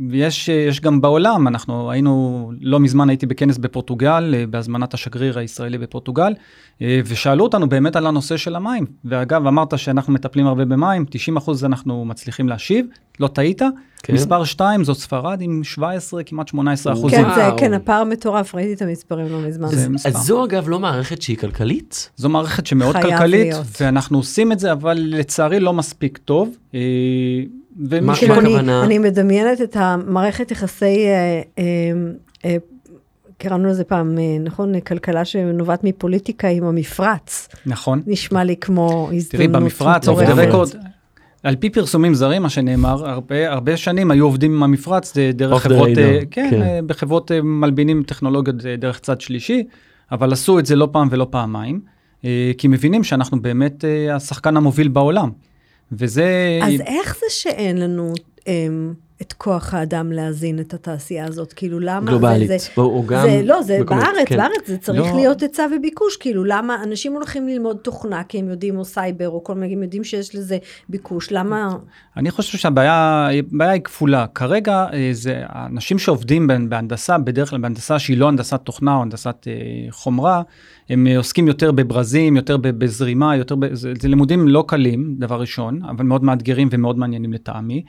אה, 0.00 0.04
ויש 0.10 0.48
יש 0.48 0.80
גם 0.80 1.00
בעולם, 1.00 1.48
אנחנו 1.48 1.90
היינו, 1.90 2.52
לא 2.60 2.80
מזמן 2.80 3.08
הייתי 3.08 3.26
בכנס 3.26 3.58
בפורטוגל, 3.58 4.34
אה, 4.36 4.46
בהזמנת 4.46 4.94
השגריר 4.94 5.38
הישראלי 5.38 5.78
בפורטוגל, 5.78 6.34
אה, 6.82 7.00
ושאלו 7.06 7.44
אותנו 7.44 7.68
באמת 7.68 7.96
על 7.96 8.06
הנושא 8.06 8.36
של 8.36 8.56
המים. 8.56 8.86
ואגב, 9.04 9.46
אמרת 9.46 9.78
שאנחנו 9.78 10.12
מטפלים 10.12 10.46
הרבה 10.46 10.64
במים, 10.64 11.04
90 11.10 11.36
אחוז 11.36 11.64
אנחנו 11.64 12.04
מצליחים 12.04 12.48
להשיב, 12.48 12.86
לא 13.20 13.28
טעית. 13.28 13.62
כן. 14.02 14.14
מספר 14.14 14.44
2 14.44 14.84
זאת 14.84 14.96
ספרד 14.96 15.40
עם 15.40 15.64
17, 15.64 16.22
כמעט 16.22 16.48
18 16.48 16.92
אחוז. 16.92 17.10
כן, 17.12 17.24
זה. 17.34 17.42
כן, 17.56 17.72
הפער 17.72 18.04
מטורף, 18.04 18.54
ראיתי 18.54 18.72
את 18.72 18.82
המספרים 18.82 19.26
לא 19.32 19.40
מזמן. 19.40 19.68
זה 19.68 19.88
מספר. 19.88 20.08
אז 20.08 20.16
זו 20.16 20.44
אגב 20.44 20.68
לא 20.68 20.80
מערכת 20.80 21.22
שהיא 21.22 21.36
כלכלית? 21.36 22.10
זו 22.16 22.28
מערכת 22.28 22.66
שמאוד 22.66 22.96
כלכלית, 22.96 23.52
להיות. 23.52 23.66
ואנחנו 23.80 24.18
עושים 24.18 24.52
את 24.52 24.58
זה, 24.58 24.72
אבל 24.72 24.98
לצערי 24.98 25.60
לא 25.60 25.72
מספיק 25.72 26.18
טוב. 26.18 26.56
ומי 27.90 28.14
כאילו, 28.14 28.34
הכוונה? 28.34 28.84
אני 28.84 28.98
מדמיינת 28.98 29.60
את 29.60 29.76
המערכת 29.76 30.50
יחסי, 30.50 31.06
אה, 31.06 31.42
אה, 31.58 31.64
אה, 32.44 32.56
קראנו 33.38 33.68
לזה 33.68 33.84
פעם, 33.84 34.18
אה, 34.18 34.38
נכון, 34.40 34.80
כלכלה 34.80 35.24
שנובעת 35.24 35.84
מפוליטיקה 35.84 36.48
עם 36.48 36.64
המפרץ. 36.64 37.48
נכון. 37.66 38.02
נשמע 38.06 38.44
לי 38.44 38.56
כמו 38.56 39.08
הזדמנות 39.12 39.30
תראי, 39.30 39.48
במפרץ. 39.48 40.08
דה 40.08 40.12
רקורד, 40.12 40.68
על 41.46 41.56
פי 41.56 41.70
פרסומים 41.70 42.14
זרים, 42.14 42.42
מה 42.42 42.48
שנאמר, 42.50 43.08
הרבה, 43.08 43.52
הרבה 43.52 43.76
שנים 43.76 44.10
היו 44.10 44.24
עובדים 44.24 44.54
עם 44.54 44.62
המפרץ 44.62 45.18
אה, 45.18 45.30
דרך 45.34 45.62
חברות, 45.62 45.88
אה, 45.98 46.20
כן, 46.30 46.48
כן. 46.50 46.62
אה, 46.62 46.80
בחברות 46.86 47.30
מלבינים 47.42 48.02
טכנולוגיות 48.02 48.56
דרך 48.56 48.98
צד 48.98 49.20
שלישי, 49.20 49.64
אבל 50.12 50.32
עשו 50.32 50.58
את 50.58 50.66
זה 50.66 50.76
לא 50.76 50.88
פעם 50.92 51.08
ולא 51.10 51.26
פעמיים, 51.30 51.80
כי 52.58 52.68
מבינים 52.68 53.04
שאנחנו 53.04 53.42
באמת 53.42 53.84
השחקן 54.12 54.56
המוביל 54.56 54.88
בעולם. 54.88 55.30
וזה... 55.92 56.58
אז 56.62 56.80
איך 56.80 57.14
זה 57.20 57.26
שאין 57.28 57.78
לנו 57.78 58.12
אמ, 58.46 58.94
את 59.22 59.32
כוח 59.32 59.74
האדם 59.74 60.12
להזין 60.12 60.60
את 60.60 60.74
התעשייה 60.74 61.24
הזאת? 61.26 61.52
כאילו, 61.52 61.80
למה? 61.80 62.06
גלובלית. 62.10 62.48
זה, 62.48 62.56
זה, 62.58 62.68
או- 62.76 63.04
גם 63.06 63.22
זה, 63.22 63.42
לא, 63.44 63.62
זה 63.62 63.78
מקומית, 63.80 64.04
בארץ, 64.04 64.28
כן. 64.28 64.36
בארץ 64.36 64.66
זה 64.66 64.76
צריך 64.78 64.98
לא. 65.10 65.16
להיות 65.16 65.42
היצע 65.42 65.66
וביקוש, 65.76 66.16
כאילו, 66.16 66.44
למה 66.44 66.82
אנשים 66.82 67.12
הולכים 67.12 67.48
ללמוד 67.48 67.76
תוכנה 67.76 68.22
כי 68.24 68.38
הם 68.38 68.48
יודעים, 68.48 68.76
או 68.78 68.84
סייבר, 68.84 69.28
או 69.28 69.44
כל 69.44 69.54
מיני, 69.54 69.74
הם 69.74 69.82
יודעים 69.82 70.04
שיש 70.04 70.34
לזה 70.34 70.58
ביקוש, 70.88 71.32
למה? 71.32 71.68
אני 72.16 72.30
חושב 72.30 72.58
שהבעיה 72.58 73.28
הבעיה 73.52 73.70
היא 73.70 73.82
כפולה. 73.82 74.26
כרגע 74.34 74.86
אה, 74.92 75.08
זה 75.12 75.42
האנשים 75.46 75.98
שעובדים 75.98 76.46
בה- 76.46 76.58
בהנדסה, 76.68 77.18
בדרך 77.18 77.50
כלל 77.50 77.58
בהנדסה 77.60 77.98
שהיא 77.98 78.18
לא 78.18 78.28
הנדסת 78.28 78.60
תוכנה 78.64 78.96
או 78.96 79.02
הנדסת 79.02 79.46
אה, 79.48 79.52
חומרה, 79.90 80.42
הם 80.90 81.06
אה, 81.06 81.16
עוסקים 81.18 81.48
יותר 81.48 81.72
בברזים, 81.72 82.36
יותר 82.36 82.56
ב- 82.56 82.68
בזרימה, 82.68 83.36
יותר 83.36 83.54
ב... 83.56 83.74
זה, 83.74 83.92
זה 84.00 84.08
לימודים 84.08 84.48
לא 84.48 84.64
קלים, 84.68 85.14
דבר 85.18 85.40
ראשון, 85.40 85.80
אבל 85.90 86.04
מאוד 86.04 86.24
מאתגרים 86.24 86.68
ומאוד 86.70 86.98
מעניינים 86.98 87.32
לטעמי. 87.32 87.84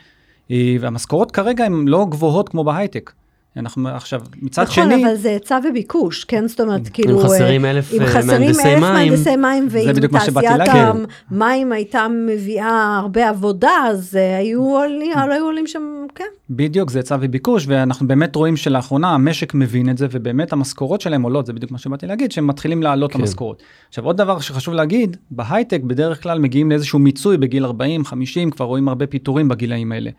אה, 0.51 0.75
והמשכורות 0.79 1.31
כרגע 1.31 1.65
הן 1.65 1.88
לא 1.88 2.05
גבוהות 2.10 2.49
כמו 2.49 2.63
בהייטק. 2.63 3.12
אנחנו 3.58 3.89
עכשיו, 3.89 4.22
מצד 4.41 4.62
נכון, 4.62 4.74
שני, 4.74 5.06
אבל 5.06 5.15
זה 5.15 5.30
היצע 5.30 5.60
וביקוש, 5.70 6.24
כן? 6.24 6.48
זאת 6.48 6.60
אומרת, 6.60 6.89
כאילו... 6.89 7.20
חסרים 7.20 7.65
אה, 7.65 7.72
אלף, 7.72 7.93
אם 7.93 8.02
אה, 8.02 8.08
חסרים 8.08 8.41
מהנדסי 8.41 8.67
אלף 8.67 8.80
מים, 8.80 8.93
מהנדסי 8.93 9.36
מים, 9.36 9.70
זה 9.70 9.80
ואם 9.86 9.93
בדיוק 9.93 10.12
מה 10.12 10.20
שבאתי 10.20 10.48
תעשיית. 10.48 10.96
המים 11.32 11.72
הייתה 11.72 12.08
מביאה 12.28 12.98
הרבה 12.98 13.30
עבודה, 13.30 13.72
אז 13.88 14.15
אה, 14.15 14.38
היו 14.38 14.62
עולים, 14.62 15.12
לא 15.28 15.34
היו 15.34 15.46
עולים 15.46 15.67
שם, 15.67 16.06
כן. 16.15 16.24
בדיוק, 16.50 16.89
זה 16.89 17.00
היצע 17.00 17.17
וביקוש, 17.22 17.65
ואנחנו 17.67 18.08
באמת 18.08 18.36
רואים 18.36 18.58
שלאחרונה 18.58 19.13
המשק 19.13 19.54
מבין 19.54 19.89
את 19.89 19.98
זה, 19.98 20.08
ובאמת 20.12 20.54
המשכורות 20.54 21.02
שלהם 21.02 21.22
עולות, 21.22 21.46
זה 21.46 21.54
בדיוק 21.54 21.72
מה 21.72 21.78
שבאתי 21.78 22.08
להגיד, 22.08 22.32
שהם 22.32 22.48
מתחילים 22.48 22.84
לעלות 22.84 23.13
כן. 23.13 23.20
המשכורות. 23.20 23.63
עכשיו, 23.89 24.06
עוד 24.06 24.17
דבר 24.17 24.39
שחשוב 24.39 24.74
להגיד, 24.74 25.17
בהייטק 25.32 25.82
בדרך 25.82 26.24
כלל 26.24 26.39
מגיעים 26.39 26.70
לאיזשהו 26.70 27.00
מיצוי 27.00 27.38
בגיל 27.38 27.65
40, 27.65 28.06
50, 28.06 28.52
כבר 28.52 28.65
רואים 28.65 28.88
הרבה 28.88 29.08
פיטורים 29.08 29.48
בגילאים 29.48 29.91
האלה. 29.91 30.10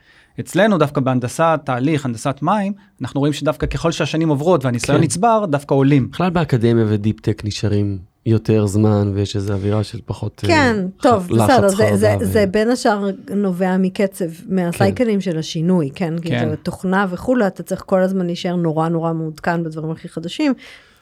אצלנו 0.41 0.79
דווקא 0.79 1.01
בהנדסת 1.01 1.61
תהליך, 1.65 2.05
הנדסת 2.05 2.39
מים, 2.43 2.73
אנחנו 3.03 3.21
רואים 3.21 3.33
שדווקא 3.33 3.67
ככל 3.67 3.93
שהשנים 3.93 4.29
עוברות 4.29 4.65
והניסיון 4.65 4.99
כן. 4.99 5.05
נצבר, 5.05 5.45
דווקא 5.51 5.75
עולים. 5.75 6.11
בכלל 6.11 6.31
באקדמיה 6.31 6.85
ודיפ 6.89 7.21
טק 7.21 7.43
נשארים 7.45 7.99
יותר 8.27 8.67
זמן 8.67 9.11
ויש 9.15 9.37
איזו 9.37 9.53
אווירה 9.53 9.85
של 9.85 9.99
פחות 10.07 10.41
אה, 10.45 10.49
כן, 10.49 10.87
ח- 10.99 11.03
טוב, 11.03 11.31
לחץ, 11.31 11.51
בסדר, 11.51 11.69
זה, 11.69 11.97
זה, 11.97 12.17
ו- 12.21 12.25
זה 12.25 12.47
בין 12.47 12.71
השאר 12.71 13.11
נובע 13.37 13.77
מקצב, 13.77 14.25
מהסייקלים 14.49 15.21
של 15.21 15.39
השינוי, 15.39 15.91
כן? 15.95 16.19
כי 16.19 16.29
כן. 16.29 16.49
זה 16.51 16.57
תוכנה 16.57 17.07
וכולי, 17.11 17.47
אתה 17.47 17.63
צריך 17.63 17.83
כל 17.87 18.01
הזמן 18.03 18.27
להישאר 18.27 18.57
נורא 18.57 18.89
נורא 18.89 19.13
מעודכן 19.13 19.65
בדברים 19.65 19.91
הכי 19.91 20.09
חדשים. 20.09 20.55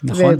נכון. 0.05 0.35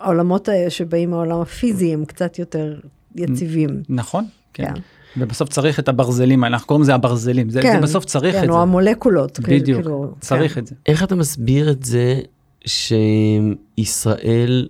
והעולמות 0.00 0.48
האלה 0.48 0.70
שבאים 0.70 1.10
מהעולם 1.10 1.40
הפיזי 1.40 1.92
הם 1.92 2.04
קצת 2.04 2.38
יותר 2.38 2.74
יציבים. 3.16 3.82
נכון? 3.88 4.24
כן. 4.54 4.64
כן. 4.74 4.80
ובסוף 5.16 5.48
צריך 5.48 5.78
את 5.78 5.88
הברזלים 5.88 6.44
האלה, 6.44 6.54
אנחנו 6.54 6.68
קוראים 6.68 6.82
לזה 6.82 6.94
הברזלים, 6.94 7.50
זה, 7.50 7.62
כן, 7.62 7.72
זה 7.72 7.82
בסוף 7.82 8.04
צריך 8.04 8.34
כן, 8.34 8.44
את 8.44 8.48
או 8.48 8.54
זה. 8.54 8.60
המולקולות. 8.60 9.40
בדיוק, 9.40 9.80
כאילו, 9.80 10.14
צריך 10.20 10.54
כן. 10.54 10.60
את 10.60 10.66
זה. 10.66 10.74
איך 10.86 11.02
אתה 11.02 11.14
מסביר 11.14 11.70
את 11.70 11.82
זה 11.82 12.20
שישראל, 12.66 14.68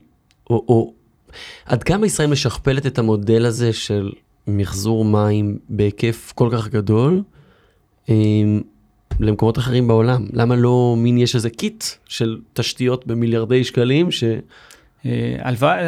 או, 0.51 0.65
או 0.69 0.93
עד 1.67 1.83
כמה 1.83 2.07
ישראל 2.07 2.31
משכפלת 2.31 2.87
את 2.87 2.99
המודל 2.99 3.47
הזה 3.47 3.73
של 3.73 4.13
מחזור 4.47 5.05
מים 5.05 5.59
בהיקף 5.69 6.33
כל 6.35 6.49
כך 6.53 6.69
גדול 6.69 7.23
אה, 8.09 8.15
למקומות 9.21 9.59
אחרים 9.59 9.89
בעולם? 9.89 10.27
למה 10.33 10.57
לא 10.57 10.95
מין 10.99 11.19
יש 11.19 11.35
איזה 11.35 11.51
קיט 11.51 11.85
של 12.09 12.39
תשתיות 12.53 13.07
במיליארדי 13.07 13.65
שקלים 13.65 14.11
ש... 14.11 14.25
אה, 15.07 15.37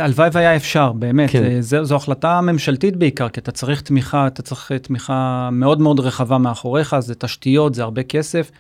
הלוואי 0.05 0.29
והיה 0.33 0.57
אפשר, 0.57 0.93
באמת. 0.93 1.31
כן. 1.31 1.45
אה, 1.45 1.57
זה, 1.61 1.85
זו 1.85 1.97
החלטה 1.97 2.41
ממשלתית 2.41 2.97
בעיקר, 2.97 3.29
כי 3.29 3.41
אתה 3.41 3.53
צריך 3.53 3.81
תמיכה, 3.81 4.27
אתה 4.27 4.43
צריך 4.43 4.73
אה, 4.73 4.79
תמיכה 4.79 5.49
מאוד 5.53 5.81
מאוד 5.81 6.01
רחבה 6.01 6.39
מאחוריך, 6.39 6.99
זה 6.99 7.15
תשתיות, 7.15 7.75
זה 7.75 7.83
הרבה 7.83 8.03
כסף. 8.03 8.51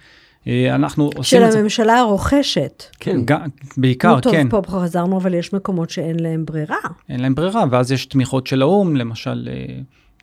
אנחנו 0.71 1.11
עושים 1.17 1.41
של 1.41 1.47
את 1.47 1.53
זה, 1.53 1.59
הממשלה 1.59 1.99
הרוכשת. 1.99 2.85
כן, 3.01 3.21
גם- 3.25 3.41
בעיקר, 3.77 4.15
נו, 4.15 4.21
טוב, 4.21 4.33
כן, 4.33 4.49
פה 4.49 4.63
חזרנו, 4.69 5.17
אבל 5.17 5.35
יש 5.35 5.53
מקומות 5.53 5.91
שאין 5.91 6.21
להם 6.21 6.45
ברירה. 6.45 6.77
אין 7.09 7.21
להם 7.21 7.35
ברירה, 7.35 7.65
ואז 7.71 7.93
יש 7.93 8.07
תמיכות 8.07 8.47
של 8.47 8.63
האו"ם, 8.63 8.97
למשל, 8.97 9.49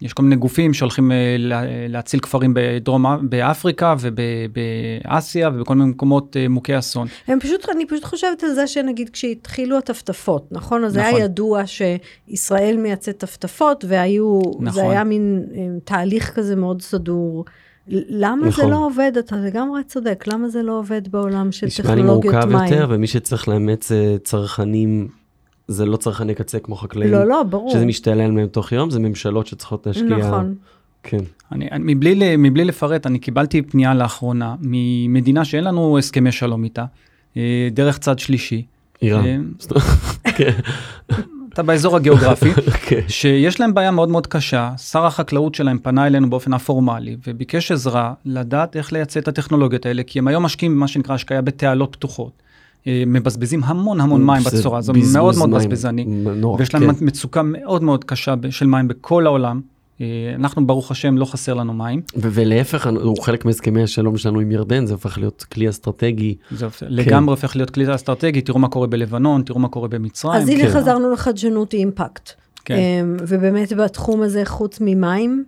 יש 0.01 0.13
כל 0.13 0.23
מיני 0.23 0.35
גופים 0.35 0.73
שהולכים 0.73 1.11
אה, 1.11 1.35
לה- 1.39 1.61
להציל 1.89 2.19
כפרים 2.19 2.51
בדרום, 2.55 3.05
באפריקה 3.29 3.95
ובאסיה 3.99 5.49
ובכל 5.53 5.75
מיני 5.75 5.89
מקומות 5.89 6.37
אה, 6.37 6.47
מוכי 6.47 6.77
אסון. 6.79 7.07
הם 7.27 7.39
פשוט, 7.39 7.69
אני 7.69 7.85
פשוט 7.85 8.03
חושבת 8.03 8.43
על 8.43 8.53
זה 8.53 8.67
שנגיד 8.67 9.09
כשהתחילו 9.09 9.77
הטפטפות, 9.77 10.47
נכון? 10.51 10.83
אז 10.83 10.93
זה 10.93 10.99
נכון. 11.01 11.15
היה 11.15 11.23
ידוע 11.25 11.61
שישראל 11.65 12.77
מייצאת 12.77 13.17
טפטפות, 13.17 13.85
והיו, 13.87 14.39
נכון. 14.59 14.69
זה 14.69 14.89
היה 14.89 15.03
מין 15.03 15.43
אה, 15.55 15.59
תהליך 15.83 16.31
כזה 16.35 16.55
מאוד 16.55 16.81
סדור. 16.81 17.45
למה 17.91 18.47
נכון. 18.47 18.65
זה 18.65 18.71
לא 18.71 18.85
עובד? 18.85 19.11
אתה 19.19 19.35
לגמרי 19.35 19.83
צודק, 19.83 20.23
למה 20.27 20.49
זה 20.49 20.63
לא 20.63 20.79
עובד 20.79 21.07
בעולם 21.07 21.51
של 21.51 21.65
נשמע 21.67 21.95
לי 21.95 22.01
טכנולוגיות 22.01 22.33
מורכב 22.33 22.49
מים? 22.49 22.63
יותר, 22.73 22.87
ומי 22.89 23.07
שצריך 23.07 23.47
לאמץ 23.47 23.91
צרכנים, 24.23 25.07
זה 25.69 25.85
לא 25.85 25.97
צרכני 25.97 26.35
קצה 26.35 26.59
כמו 26.59 26.75
חקלאים. 26.75 27.11
לא, 27.11 27.27
לא, 27.27 27.43
ברור. 27.43 27.69
שזה 27.71 27.85
משתעלל 27.85 28.31
מהם 28.31 28.47
תוך 28.47 28.71
יום, 28.71 28.89
זה 28.89 28.99
ממשלות 28.99 29.47
שצריכות 29.47 29.87
להשקיע. 29.87 30.17
נכון. 30.17 30.55
כן. 31.03 31.17
אני, 31.51 31.67
אני, 31.71 31.93
מבלי, 31.95 32.15
ל- 32.15 32.37
מבלי 32.37 32.65
לפרט, 32.65 33.07
אני 33.07 33.19
קיבלתי 33.19 33.61
פנייה 33.61 33.93
לאחרונה 33.93 34.55
ממדינה 34.61 35.45
שאין 35.45 35.63
לנו 35.63 35.97
הסכמי 35.97 36.31
שלום 36.31 36.63
איתה, 36.63 36.85
אה, 37.37 37.67
דרך 37.71 37.97
צד 37.97 38.19
שלישי. 38.19 38.65
איראן. 39.01 39.25
אה, 39.25 39.81
כן. 40.37 40.51
אתה 41.53 41.63
באזור 41.63 41.95
הגיאוגרפי, 41.95 42.53
כן. 42.87 43.01
שיש 43.07 43.59
להם 43.59 43.73
בעיה 43.73 43.91
מאוד 43.91 44.09
מאוד 44.09 44.27
קשה, 44.27 44.71
שר 44.77 45.05
החקלאות 45.05 45.55
שלהם 45.55 45.77
פנה 45.79 46.07
אלינו 46.07 46.29
באופן 46.29 46.53
הפורמלי 46.53 47.17
וביקש 47.27 47.71
עזרה 47.71 48.13
לדעת 48.25 48.75
איך 48.75 48.93
לייצא 48.93 49.19
את 49.19 49.27
הטכנולוגיות 49.27 49.85
האלה, 49.85 50.03
כי 50.03 50.19
הם 50.19 50.27
היום 50.27 50.43
משקיעים 50.45 50.75
במה 50.75 50.87
שנקרא 50.87 51.15
השקיה 51.15 51.41
בתעלות 51.41 51.95
פתוחות. 51.95 52.31
אה, 52.87 53.03
מבזבזים 53.07 53.63
המון 53.63 54.01
המון 54.01 54.25
מים 54.25 54.43
בצורה, 54.43 54.81
זה 54.81 54.93
בזבוז 54.93 55.15
מאוד 55.15 55.37
מאוד 55.37 55.49
מים. 55.49 55.59
בזבזני, 55.69 56.05
ויש 56.57 56.73
להם 56.73 56.93
כן. 56.93 57.05
מצוקה 57.05 57.41
מאוד 57.43 57.83
מאוד 57.83 58.03
קשה 58.03 58.33
של 58.49 58.67
מים 58.67 58.87
בכל 58.87 59.25
העולם. 59.25 59.61
אה, 60.01 60.05
אנחנו 60.35 60.67
ברוך 60.67 60.91
השם 60.91 61.17
לא 61.17 61.25
חסר 61.25 61.53
לנו 61.53 61.73
מים, 61.73 62.01
ולהפך, 62.15 62.87
הוא 62.87 63.23
חלק 63.23 63.45
מהסכמי 63.45 63.83
השלום 63.83 64.17
שלנו 64.17 64.39
עם 64.39 64.51
ירדן, 64.51 64.85
זה 64.85 64.93
הופך 64.93 65.17
להיות 65.17 65.45
כלי 65.53 65.69
אסטרטגי. 65.69 66.35
זה 66.51 66.65
הופ- 66.65 66.83
לגמרי 66.87 67.31
הופך 67.33 67.55
להיות 67.55 67.69
כלי 67.69 67.95
אסטרטגי, 67.95 68.41
תראו 68.41 68.59
מה 68.59 68.67
קורה 68.67 68.87
בלבנון, 68.87 69.41
תראו 69.41 69.59
מה 69.59 69.67
קורה 69.67 69.87
במצרים. 69.87 70.41
אז 70.41 70.49
הנה 70.49 70.63
כן. 70.63 70.69
חזרנו 70.71 71.11
לחדשנות 71.11 71.73
אימפקט. 71.73 72.29
כן. 72.65 72.75
אמ, 72.75 73.17
ובאמת 73.27 73.73
בתחום 73.73 74.21
הזה, 74.21 74.41
חוץ 74.45 74.77
ממים, 74.81 75.43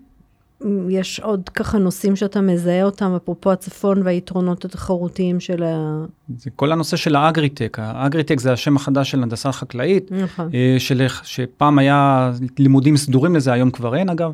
יש 0.90 1.20
עוד 1.20 1.50
ככה 1.50 1.78
נושאים 1.78 2.16
שאתה 2.16 2.42
מזהה 2.42 2.84
אותם, 2.84 3.14
אפרופו 3.16 3.52
הצפון 3.52 4.02
והיתרונות 4.04 4.66
התחרותיים 4.66 5.40
של 5.40 5.64
ה... 5.64 6.06
זה 6.38 6.50
כל 6.56 6.72
הנושא 6.72 6.98
של 6.98 7.16
האגריטק, 7.16 7.78
האגריטק 7.82 8.40
זה 8.40 8.54
השם 8.54 8.76
החדש 8.76 9.12
של 9.12 9.24
הנדסה 9.24 9.52
חקלאית, 9.52 10.12
נכון. 10.12 10.50
אה, 10.54 10.76
של, 10.80 11.08
שפעם 11.24 11.80
היה 11.80 12.32
לימודים 12.60 12.98
סדורים 12.98 13.36
לזה, 13.36 13.54
היום 13.54 13.72
כבר 13.72 13.96
אין 13.96 14.10
אגב, 14.10 14.32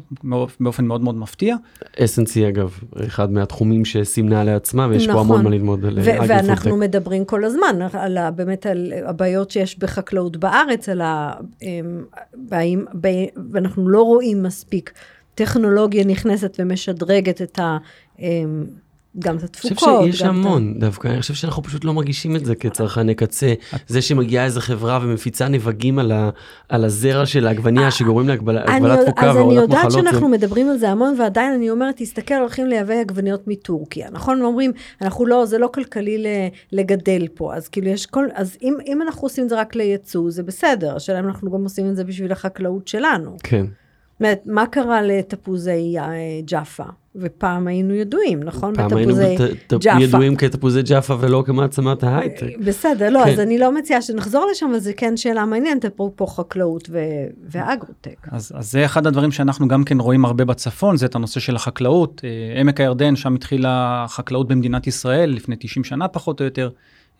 באופן 0.59 0.85
מאוד 0.85 1.01
מאוד 1.01 1.15
מפתיע. 1.15 1.55
SNC 1.95 2.49
אגב, 2.49 2.79
אחד 3.05 3.31
מהתחומים 3.31 3.85
שסימנה 3.85 4.43
לעצמה, 4.43 4.87
ויש 4.89 5.07
פה 5.07 5.19
המון 5.19 5.43
מה 5.43 5.49
ללמוד 5.49 5.85
על 5.85 5.99
ו- 5.99 6.01
אגרי 6.01 6.27
ואנחנו. 6.27 6.77
מדברים 6.77 7.25
כל 7.25 7.43
הזמן 7.43 7.87
על 7.93 8.17
ה, 8.17 8.31
באמת 8.31 8.65
על 8.65 8.93
הבעיות 9.05 9.51
שיש 9.51 9.79
בחקלאות 9.79 10.37
בארץ, 10.37 10.89
על 10.89 11.01
ה... 11.01 11.33
באים, 12.35 12.85
ב, 13.01 13.07
ואנחנו 13.51 13.89
לא 13.89 14.01
רואים 14.01 14.43
מספיק 14.43 14.93
טכנולוגיה 15.37 16.05
נכנסת 16.05 16.55
ומשדרגת 16.59 17.41
את 17.41 17.59
ה... 17.59 17.77
אמ, 18.19 18.65
גם 19.19 19.35
את 19.35 19.41
אני 19.41 19.45
התפוקות. 19.49 19.77
חושב 19.77 20.11
שיש 20.11 20.23
גם 20.23 20.29
את 20.41 20.45
המון 20.45 20.79
דווקא, 20.79 21.07
אני 21.07 21.21
חושב 21.21 21.33
שאנחנו 21.33 21.63
פשוט 21.63 21.85
לא 21.85 21.93
מרגישים 21.93 22.35
את 22.35 22.45
זה 22.45 22.55
כצרכני 22.55 23.15
קצה. 23.15 23.53
זה 23.87 24.01
שמגיעה 24.01 24.45
איזה 24.45 24.61
חברה 24.61 24.99
ומפיצה 25.03 25.47
נבגים 25.47 25.99
על, 25.99 26.11
ה, 26.11 26.29
על 26.69 26.85
הזרע 26.85 27.25
של 27.25 27.47
העגבנייה 27.47 27.91
שגורמים 27.91 28.27
להגבלת 28.27 28.69
אני, 28.69 29.03
תפוקה 29.05 29.29
אז 29.29 29.35
אני 29.35 29.39
והורדת 29.43 29.61
יודעת 29.61 29.77
מחלות. 29.85 29.91
זה- 29.91 29.99
שאנחנו 30.09 30.29
מדברים 30.29 30.69
על 30.69 30.77
זה 30.77 30.89
המון, 30.89 31.15
ועדיין 31.19 31.53
אני 31.53 31.69
אומרת, 31.69 31.95
תסתכל, 31.97 32.33
הולכים 32.35 32.67
לייבא 32.67 32.93
עגבניות 32.93 33.47
מטורקיה, 33.47 34.07
נכון? 34.11 34.41
אומרים, 34.41 34.71
אנחנו 35.01 35.25
לא, 35.25 35.45
זה 35.45 35.57
לא 35.57 35.69
כלכלי 35.73 36.17
ל- 36.17 36.27
לגדל 36.71 37.27
פה, 37.33 37.55
אז 37.55 37.67
כאילו 37.67 37.87
יש 37.87 38.05
כל, 38.05 38.25
אז 38.33 38.57
אם, 38.61 38.73
אם 38.87 39.01
אנחנו 39.01 39.25
עושים 39.25 39.43
את 39.43 39.49
זה 39.49 39.59
רק 39.59 39.75
לייצוא, 39.75 40.31
זה 40.31 40.43
בסדר, 40.43 40.95
השאלה 40.95 41.19
אם 41.19 41.25
אנחנו 41.25 41.51
גם 41.51 41.63
עושים 41.63 41.89
את 41.89 41.95
זה 41.95 42.03
בשביל 42.03 42.31
החקלאות 42.31 42.87
שלנו. 42.87 43.37
כן. 43.43 43.65
אומרת, 44.19 44.41
מה 44.45 44.65
קרה 44.65 45.01
לתפוזי 45.01 45.95
אה, 45.99 46.13
ג'אפה? 46.45 46.83
ופעם 47.19 47.67
היינו 47.67 47.93
ידועים, 47.93 48.43
נכון? 48.43 48.75
פעם 48.75 48.97
היינו 48.97 49.15
בתפוזי 49.15 49.35
ג'אפה. 49.79 50.03
ידועים 50.03 50.35
כתפוזי 50.35 50.81
ג'אפה 50.81 51.15
ולא 51.19 51.43
כמעצמת 51.45 52.03
ההייטק. 52.03 52.57
בסדר, 52.65 53.09
לא, 53.09 53.21
כן. 53.25 53.31
אז 53.31 53.39
אני 53.39 53.57
לא 53.57 53.71
מציעה 53.71 54.01
שנחזור 54.01 54.47
לשם, 54.51 54.65
אבל 54.69 54.79
זה 54.79 54.93
כן 54.93 55.17
שאלה 55.17 55.45
מעניינת, 55.45 55.85
אפרופו 55.85 56.27
חקלאות 56.27 56.89
ו- 56.91 56.97
ואגרוטק. 57.49 58.27
אז, 58.31 58.51
אז 58.55 58.71
זה 58.71 58.85
אחד 58.85 59.07
הדברים 59.07 59.31
שאנחנו 59.31 59.67
גם 59.67 59.83
כן 59.83 59.99
רואים 59.99 60.25
הרבה 60.25 60.45
בצפון, 60.45 60.97
זה 60.97 61.05
את 61.05 61.15
הנושא 61.15 61.39
של 61.39 61.55
החקלאות. 61.55 62.21
אה, 62.23 62.59
עמק 62.59 62.79
הירדן, 62.81 63.15
שם 63.15 63.35
התחילה 63.35 64.03
החקלאות 64.03 64.47
במדינת 64.47 64.87
ישראל, 64.87 65.29
לפני 65.29 65.55
90 65.59 65.83
שנה 65.83 66.07
פחות 66.07 66.39
או 66.39 66.45
יותר, 66.45 66.69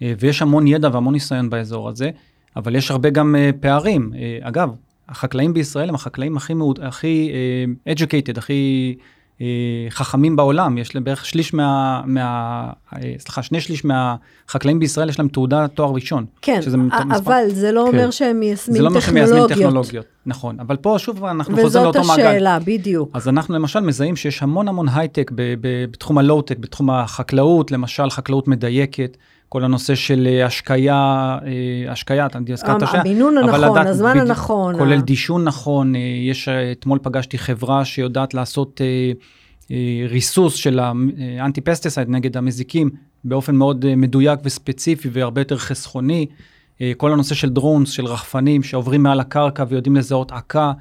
אה, 0.01 0.13
ויש 0.19 0.41
המון 0.41 0.67
ידע 0.67 0.89
והמון 0.93 1.13
ניסיון 1.13 1.49
באזור 1.49 1.89
הזה, 1.89 2.09
אבל 2.55 2.75
יש 2.75 2.91
הרבה 2.91 3.09
גם 3.09 3.35
אה, 3.35 3.49
פערים. 3.59 4.11
אה, 4.15 4.37
אגב, 4.41 4.69
החקלאים 5.09 5.53
בישראל 5.53 5.89
הם 5.89 5.95
החקלאים 5.95 6.37
הכי, 6.37 6.53
מאוד, 6.53 6.79
הכי 6.83 7.31
אה, 7.85 7.93
educated, 7.93 8.37
הכי 8.37 8.95
אה, 9.41 9.45
חכמים 9.89 10.35
בעולם. 10.35 10.77
יש 10.77 10.95
להם 10.95 11.03
בערך 11.03 11.25
שליש 11.25 11.53
מה... 11.53 12.01
מה 12.05 12.69
אה, 12.95 13.13
סליחה, 13.19 13.43
שני 13.43 13.61
שליש 13.61 13.85
מהחקלאים 13.85 14.79
בישראל 14.79 15.09
יש 15.09 15.19
להם 15.19 15.27
תעודה 15.27 15.67
תואר 15.67 15.91
ראשון. 15.93 16.25
כן, 16.41 16.61
שזה 16.61 16.77
מספר- 16.77 17.17
אבל 17.17 17.43
זה 17.47 17.71
לא 17.71 17.87
כן. 17.91 17.97
אומר 17.97 18.11
שהם 18.11 18.39
מיישמים 18.39 18.77
זה 18.77 18.83
לא 18.83 18.89
אומר 18.89 18.99
שמיישמים 18.99 19.27
טכנולוגיות. 19.27 19.67
טכנולוגיות. 19.67 20.05
נכון, 20.25 20.59
אבל 20.59 20.75
פה 20.75 20.95
שוב 20.99 21.23
אנחנו 21.25 21.55
חוזרים 21.55 21.67
וזאת 21.67 21.83
לאותו 21.83 22.07
מעגל. 22.07 22.27
השאלה, 22.27 22.59
בדיוק. 22.65 23.09
אז 23.13 23.27
אנחנו 23.27 23.55
למשל 23.55 23.79
מזהים 23.79 24.15
שיש 24.15 24.43
המון 24.43 24.67
המון 24.67 24.89
הייטק 24.89 25.31
בתחום 25.35 26.17
הלואו-טק, 26.17 26.57
בתחום 26.57 26.89
החקלאות, 26.89 27.71
למשל 27.71 28.09
חקלאות 28.09 28.47
מדייקת, 28.47 29.17
כל 29.49 29.63
הנושא 29.63 29.95
של 29.95 30.27
אה, 30.31 30.45
השקיה, 30.45 30.93
אה, 31.45 31.91
השקיה, 31.91 32.25
אתה 32.25 32.39
הזכרת 32.49 32.81
השקיה, 32.81 33.01
המינון 33.01 33.37
הנכון, 33.37 33.61
לדעת 33.71 33.87
הזמן 33.87 34.09
בדיוק, 34.11 34.25
הנכון. 34.29 34.77
כולל 34.77 34.97
ה- 34.97 35.01
דישון 35.01 35.43
נכון, 35.43 35.95
אה, 35.95 35.99
יש, 36.29 36.47
אה, 36.47 36.71
אתמול 36.71 36.99
פגשתי 37.01 37.37
חברה 37.37 37.85
שיודעת 37.85 38.33
לעשות 38.33 38.81
אה, 38.81 39.11
אה, 39.71 39.75
ריסוס 40.09 40.55
של 40.55 40.79
האנטי 40.79 41.61
פסטיסייד 41.61 42.09
נגד 42.09 42.37
המזיקים 42.37 42.89
באופן 43.23 43.55
מאוד 43.55 43.85
אה, 43.85 43.95
מדויק 43.95 44.39
וספציפי 44.43 45.09
והרבה 45.11 45.41
יותר 45.41 45.57
חסכוני. 45.57 46.25
אה, 46.81 46.91
כל 46.97 47.13
הנושא 47.13 47.35
של 47.35 47.49
דרונס, 47.49 47.89
של 47.89 48.05
רחפנים 48.05 48.63
שעוברים 48.63 49.03
מעל 49.03 49.19
הקרקע 49.19 49.63
ויודעים 49.69 49.95
לזהות 49.95 50.31
עקה. 50.31 50.71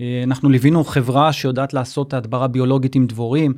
אה, 0.00 0.20
אנחנו 0.24 0.48
ליווינו 0.48 0.84
חברה 0.84 1.32
שיודעת 1.32 1.74
לעשות 1.74 2.14
הדברה 2.14 2.48
ביולוגית 2.48 2.94
עם 2.94 3.06
דבורים, 3.06 3.54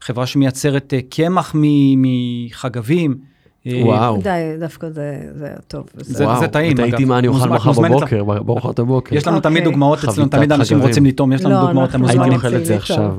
חברה 0.00 0.26
שמייצרת 0.26 0.94
אה, 0.94 1.00
קמח 1.10 1.54
מ- 1.58 2.02
מחגבים. 2.02 3.33
וואו. 3.72 4.16
די, 4.22 4.30
דווקא 4.60 4.88
זה 4.90 5.18
זה 5.34 5.48
טוב. 5.68 5.84
זה- 5.94 6.14
זה- 6.14 6.24
וואו, 6.26 6.40
זה 6.40 6.48
טעים, 6.48 6.72
ותהיתי 6.72 6.96
אגב. 6.96 7.08
מה 7.08 7.18
אני 7.18 7.28
אוכל 7.28 7.48
מחר 7.48 7.72
בבוקר, 7.72 8.24
בארוחת 8.24 8.78
הבוקר. 8.78 9.16
יש 9.16 9.26
לנו 9.26 9.36
אוקיי. 9.36 9.50
תמיד 9.50 9.64
דוגמאות, 9.64 9.98
אצלנו 10.04 10.28
תמיד 10.28 10.52
אנשים. 10.52 10.80
רוצים 10.82 11.06
לטעום, 11.06 11.32
יש 11.32 11.44
לנו 11.44 11.54
לא, 11.54 11.60
דוגמאות, 11.66 11.90
אתם 11.90 12.02
הייתי 12.04 12.16
מוזמנים. 12.18 12.32
אוכל 12.36 12.56
את 12.56 12.66
זה 12.66 12.76
עכשיו, 12.76 13.14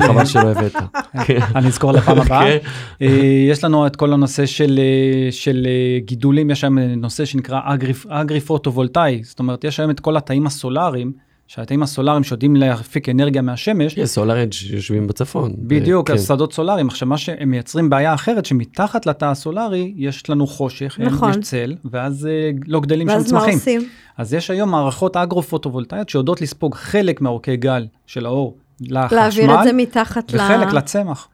חבל 0.00 0.24
שלא 0.32 0.48
הבאת. 0.50 0.72
כן. 1.26 1.38
אני 1.54 1.66
אזכור 1.66 1.92
לפעם 1.92 2.18
הבאה. 2.20 2.44
כן. 2.44 2.56
אה, 3.02 3.06
יש 3.50 3.64
לנו 3.64 3.86
את 3.86 3.96
כל 3.96 4.12
הנושא 4.12 4.46
של, 4.46 4.78
אה, 4.78 5.32
של 5.32 5.66
אה, 5.66 5.98
גידולים, 6.04 6.50
יש 6.50 6.60
שם 6.60 6.78
נושא 6.78 7.24
שנקרא 7.24 7.60
אגרי, 7.64 7.92
אגרי 8.08 8.40
פוטו-וולטאי, 8.40 9.20
זאת 9.24 9.38
אומרת, 9.38 9.64
יש 9.64 9.80
היום 9.80 9.90
את 9.90 10.00
כל 10.00 10.16
התאים 10.16 10.46
הסולאריים, 10.46 11.12
שהתאים 11.46 11.82
הסולאריים 11.82 12.24
שיודעים 12.24 12.56
להפיק 12.56 13.08
אנרגיה 13.08 13.42
מהשמש, 13.42 13.96
יש 13.96 14.08
סולאר 14.08 14.42
אדג' 14.42 14.52
שיושבים 14.52 15.06
בצפון. 15.06 15.54
בדיוק, 15.58 16.08
כן. 16.08 16.14
אז 16.14 16.26
שדות 16.26 16.52
סולאריים. 16.52 16.88
עכשיו, 16.88 17.08
מה 17.08 17.18
שהם 17.18 17.50
מייצרים 17.50 17.90
בעיה 17.90 18.14
אחרת, 18.14 18.44
שמתחת 18.44 19.06
לתא 19.06 19.24
הסולארי 19.24 19.92
יש 19.96 20.30
לנו 20.30 20.46
חושך, 20.46 20.98
נכון. 21.00 21.30
יש 21.30 21.36
צל, 21.36 21.74
ואז 21.84 22.26
אה, 22.26 22.50
לא 22.66 22.80
גדלים 22.80 23.08
שם 23.08 23.14
ואז 23.14 23.32
מה 23.32 23.40
צמחים. 23.40 23.54
עושים? 23.54 23.88
אז 24.16 24.34
יש 24.34 24.50
היום 24.50 24.70
מערכות 24.70 25.16
אגרו-פוטו-וולטאיות 25.16 26.08
שיודעות 26.08 26.40
לספוג 26.40 26.74
חלק 26.74 27.20
מהעורקי 27.20 27.56
גל 27.56 27.86
של 28.06 28.26
האור 28.26 28.56
לחשמל, 28.80 29.18
להעביר 29.18 29.54
את 29.54 29.64
זה 29.64 29.72
מתחת 29.72 30.32
ל... 30.32 30.36
וחלק 30.36 30.72
לצמח. 30.72 31.28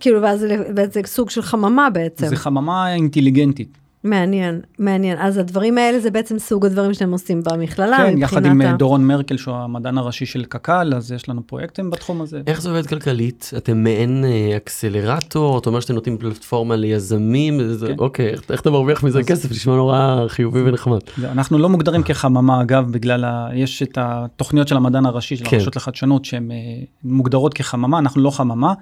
כאילו, 0.00 0.22
ואז 0.22 0.46
זה 0.92 1.00
סוג 1.06 1.30
של 1.30 1.42
חממה 1.42 1.90
בעצם. 1.90 2.26
זה 2.26 2.36
חממה 2.36 2.94
אינטליגנטית. 2.94 3.78
מעניין, 4.04 4.60
מעניין. 4.78 5.18
אז 5.20 5.36
הדברים 5.38 5.78
האלה 5.78 6.00
זה 6.00 6.10
בעצם 6.10 6.38
סוג 6.38 6.66
הדברים 6.66 6.94
שאתם 6.94 7.12
עושים 7.12 7.42
במכללה, 7.44 7.96
כן, 7.96 8.02
מבחינת 8.06 8.22
יחד 8.22 8.46
עם 8.46 8.60
ה... 8.60 8.64
אה, 8.64 8.72
דורון 8.76 9.06
מרקל, 9.06 9.36
שהוא 9.36 9.54
המדען 9.54 9.98
הראשי 9.98 10.26
של 10.26 10.44
קק"ל, 10.44 10.92
אז 10.96 11.12
יש 11.12 11.28
לנו 11.28 11.46
פרויקטים 11.46 11.90
בתחום 11.90 12.20
הזה. 12.20 12.40
איך 12.46 12.62
זה 12.62 12.68
עובד 12.68 12.86
כלכלית? 12.86 13.50
אתם 13.56 13.82
מעין 13.84 14.24
אה, 14.24 14.56
אקסלרטור? 14.56 15.58
אתה 15.58 15.68
אומר 15.68 15.80
שאתם 15.80 15.94
נותנים 15.94 16.18
פלטפורמה 16.18 16.76
ליזמים? 16.76 17.60
זה- 17.72 17.86
כן. 17.86 17.94
אוקיי, 17.98 18.28
איך- 18.28 18.42
איך 18.50 18.60
אתה 18.60 18.70
מרוויח 18.70 19.02
מזה 19.04 19.22
כסף? 19.22 19.50
נשמע 19.50 19.74
נורא 19.76 20.24
חיובי 20.28 20.62
ונחמד. 20.62 20.98
זה- 21.16 21.32
אנחנו 21.32 21.58
לא 21.58 21.68
מוגדרים 21.68 22.02
כחממה, 22.02 22.62
אגב, 22.62 22.92
בגלל 22.92 23.24
ה... 23.24 23.48
יש 23.54 23.82
את 23.82 23.98
התוכניות 24.00 24.68
של 24.68 24.76
המדען 24.76 25.06
הראשי 25.06 25.36
של 25.36 25.44
כן. 25.44 25.56
הרשות 25.56 25.76
לחדשנות, 25.76 26.24
שהן 26.24 26.50
אה, 26.50 26.56
מוגדרות 27.04 27.54
כחממה, 27.54 27.98
אנחנו 27.98 28.22
לא 28.22 28.30
חממה. 28.30 28.72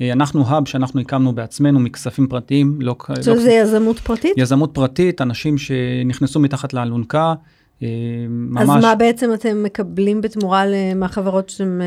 אה, 0.00 0.12
אנחנו 0.12 0.46
האב 0.46 0.68
שאנחנו 0.68 1.00
הקמנו 1.00 1.32
בעצמנו 1.32 1.80
מכספים 1.80 2.26
פרטיים, 2.26 2.78
לא... 2.80 2.96
עכשיו 3.08 3.34
לא- 3.34 3.40
זה 3.40 3.52
יזמות 3.52 3.98
פרטית? 3.98 4.32
יזמות 4.36 4.70
פרטית, 4.74 5.20
אנשים 5.20 5.58
שנכנסו 5.58 6.40
מתחת 6.40 6.72
לאלונקה, 6.74 7.34
אה, 7.82 7.88
ממש... 8.28 8.62
אז 8.62 8.84
מה 8.84 8.94
בעצם 8.94 9.30
אתם 9.34 9.62
מקבלים 9.62 10.20
בתמורה 10.20 10.64
מהחברות 10.96 11.48
שאתם 11.48 11.80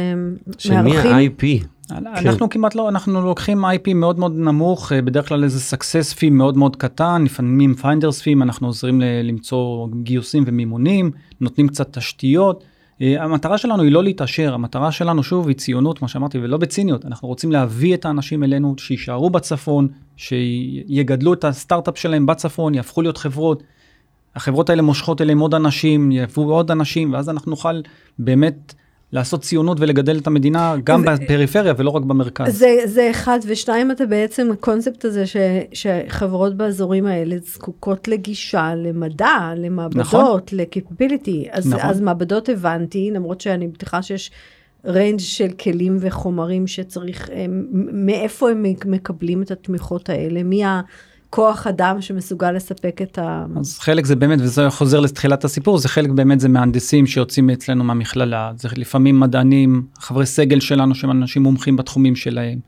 אה, 0.73 0.81
מארחים? 0.83 1.11
ה-IP? 1.11 1.65
אנחנו 1.91 2.49
כמעט 2.49 2.75
לא, 2.75 2.89
אנחנו 2.89 3.21
לוקחים 3.21 3.65
IP 3.65 3.93
מאוד 3.95 4.19
מאוד 4.19 4.35
נמוך, 4.37 4.91
בדרך 4.93 5.27
כלל 5.27 5.43
איזה 5.43 5.75
success 5.75 6.15
fee 6.17 6.29
מאוד 6.31 6.57
מאוד 6.57 6.75
קטן, 6.75 7.23
לפעמים 7.25 7.75
finders 7.81 8.21
fee, 8.23 8.41
אנחנו 8.43 8.67
עוזרים 8.67 9.01
ל- 9.01 9.21
למצוא 9.23 9.87
גיוסים 10.03 10.43
ומימונים, 10.47 11.11
נותנים 11.41 11.67
קצת 11.67 11.97
תשתיות. 11.97 12.63
אה, 13.01 13.23
המטרה 13.23 13.57
שלנו 13.57 13.83
היא 13.83 13.91
לא 13.91 14.03
להתעשר, 14.03 14.53
המטרה 14.53 14.91
שלנו 14.91 15.23
שוב 15.23 15.47
היא 15.47 15.55
ציונות, 15.55 15.99
כמו 15.99 16.07
שאמרתי, 16.07 16.37
ולא 16.37 16.57
בציניות, 16.57 17.05
אנחנו 17.05 17.27
רוצים 17.27 17.51
להביא 17.51 17.93
את 17.93 18.05
האנשים 18.05 18.43
אלינו, 18.43 18.75
שיישארו 18.77 19.29
בצפון, 19.29 19.87
שיגדלו 20.17 21.33
את 21.33 21.43
הסטארט-אפ 21.43 21.97
שלהם 21.97 22.25
בצפון, 22.25 22.75
יהפכו 22.75 23.01
להיות 23.01 23.17
חברות. 23.17 23.63
החברות 24.35 24.69
האלה 24.69 24.81
מושכות 24.81 25.21
אליהם 25.21 25.39
עוד 25.39 25.55
אנשים, 25.55 26.11
יביאו 26.11 26.53
עוד 26.53 26.71
אנשים, 26.71 27.13
ואז 27.13 27.29
אנחנו 27.29 27.49
נוכל 27.49 27.81
באמת 28.19 28.73
לעשות 29.13 29.41
ציונות 29.41 29.79
ולגדל 29.79 30.17
את 30.17 30.27
המדינה 30.27 30.75
גם 30.83 31.01
ו- 31.01 31.05
בפריפריה 31.05 31.73
ולא 31.77 31.89
רק 31.89 32.03
במרכז. 32.03 32.57
זה, 32.57 32.75
זה 32.85 33.11
אחד, 33.11 33.39
ושתיים, 33.47 33.91
אתה 33.91 34.05
בעצם, 34.05 34.49
הקונספט 34.53 35.05
הזה 35.05 35.25
ש, 35.25 35.37
שחברות 35.73 36.57
באזורים 36.57 37.05
האלה 37.05 37.35
זקוקות 37.45 38.07
לגישה, 38.07 38.75
למדע, 38.75 39.53
למעבדות, 39.57 40.01
נכון. 40.01 40.39
ל 40.51 40.59
capability. 40.59 41.47
אז, 41.51 41.67
נכון. 41.73 41.89
אז 41.89 42.01
מעבדות 42.01 42.49
הבנתי, 42.49 43.11
למרות 43.13 43.41
שאני 43.41 43.67
בטוחה 43.67 44.01
שיש 44.01 44.31
range 44.85 45.19
של 45.19 45.49
כלים 45.49 45.97
וחומרים 45.99 46.67
שצריך, 46.67 47.29
הם, 47.33 47.65
מאיפה 47.91 48.51
הם 48.51 48.65
מקבלים 48.85 49.41
את 49.41 49.51
התמיכות 49.51 50.09
האלה? 50.09 50.43
מי 50.43 50.63
הכוח 51.31 51.67
אדם 51.67 52.01
שמסוגל 52.01 52.51
לספק 52.51 53.01
את 53.01 53.17
ה... 53.17 53.45
אז 53.59 53.79
חלק 53.79 54.05
זה 54.05 54.15
באמת, 54.15 54.39
וזה 54.41 54.69
חוזר 54.69 54.99
לתחילת 54.99 55.43
הסיפור, 55.43 55.77
זה 55.77 55.89
חלק 55.89 56.09
באמת 56.09 56.39
זה 56.39 56.49
מהנדסים 56.49 57.07
שיוצאים 57.07 57.49
אצלנו 57.49 57.83
מהמכללה, 57.83 58.51
זה 58.55 58.69
לפעמים 58.77 59.19
מדענים, 59.19 59.85
חברי 59.99 60.25
סגל 60.25 60.59
שלנו 60.59 60.95
שהם 60.95 61.11
אנשים 61.11 61.43
מומחים 61.43 61.77
בתחומים 61.77 62.15
שלהם. 62.15 62.59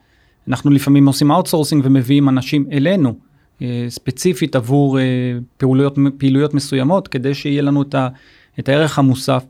אנחנו 0.47 0.71
לפעמים 0.71 1.07
עושים 1.07 1.31
outsourcing 1.31 1.85
ומביאים 1.85 2.29
אנשים 2.29 2.65
אלינו, 2.71 3.13
אה, 3.61 3.85
ספציפית 3.89 4.55
עבור 4.55 4.99
אה, 4.99 5.03
פעילויות, 5.57 5.97
פעילויות 6.17 6.53
מסוימות, 6.53 7.07
כדי 7.07 7.33
שיהיה 7.33 7.61
לנו 7.61 7.81
את, 7.81 7.95
ה, 7.95 8.07
את 8.59 8.69
הערך 8.69 8.99
המוסף. 8.99 9.43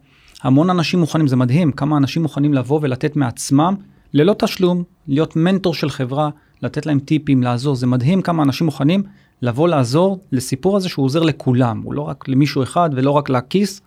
המון 0.44 0.70
אנשים 0.70 1.00
מוכנים, 1.00 1.28
זה 1.28 1.36
מדהים, 1.36 1.72
כמה 1.72 1.98
אנשים 1.98 2.22
מוכנים 2.22 2.54
לבוא 2.54 2.80
ולתת 2.82 3.16
מעצמם, 3.16 3.76
ללא 4.14 4.36
תשלום, 4.40 4.84
להיות 5.08 5.36
מנטור 5.36 5.74
של 5.74 5.90
חברה, 5.90 6.30
לתת 6.64 6.86
להם 6.86 7.00
טיפים, 7.00 7.44
לעזור. 7.44 7.76
זה 7.76 7.88
מדהים 7.88 8.22
כמה 8.22 8.44
אנשים 8.44 8.66
מוכנים 8.66 9.04
לבוא 9.42 9.68
לעזור 9.68 10.20
לסיפור 10.32 10.78
הזה 10.78 10.90
שהוא 10.90 11.06
עוזר 11.06 11.24
לכולם, 11.24 11.82
הוא 11.84 11.94
לא 11.94 12.02
רק 12.02 12.28
למישהו 12.28 12.64
אחד 12.64 12.90
ולא 12.94 13.12
רק 13.12 13.30
לכיס, 13.30 13.82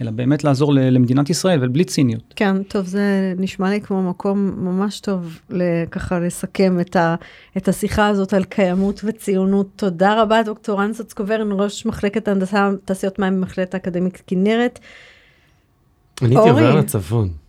אלא 0.00 0.10
באמת 0.10 0.44
לעזור 0.44 0.74
למדינת 0.74 1.30
ישראל 1.30 1.58
ובלי 1.62 1.84
ציניות. 1.84 2.34
כן, 2.36 2.62
טוב, 2.62 2.86
זה 2.86 3.34
נשמע 3.38 3.70
לי 3.70 3.80
כמו 3.80 4.02
מקום 4.02 4.52
ממש 4.56 5.00
טוב 5.00 5.40
ככה 5.90 6.18
לסכם 6.18 6.80
את, 6.80 6.96
ה, 6.96 7.14
את 7.56 7.68
השיחה 7.68 8.06
הזאת 8.08 8.34
על 8.34 8.44
קיימות 8.44 9.00
וציונות. 9.04 9.68
תודה 9.76 10.22
רבה, 10.22 10.42
דוקטור 10.42 10.84
אנסוץ 10.84 11.12
קוברן, 11.12 11.48
ראש 11.52 11.86
מחלקת 11.86 12.28
הנדסה, 12.28 12.70
תעשיות 12.84 13.18
מים 13.18 13.40
במכללת 13.40 13.74
האקדמית 13.74 14.22
כנרת. 14.26 14.78
אני 16.22 16.36
הייתי 16.36 16.50
עובר 16.50 16.74
לצפון. 16.76 17.41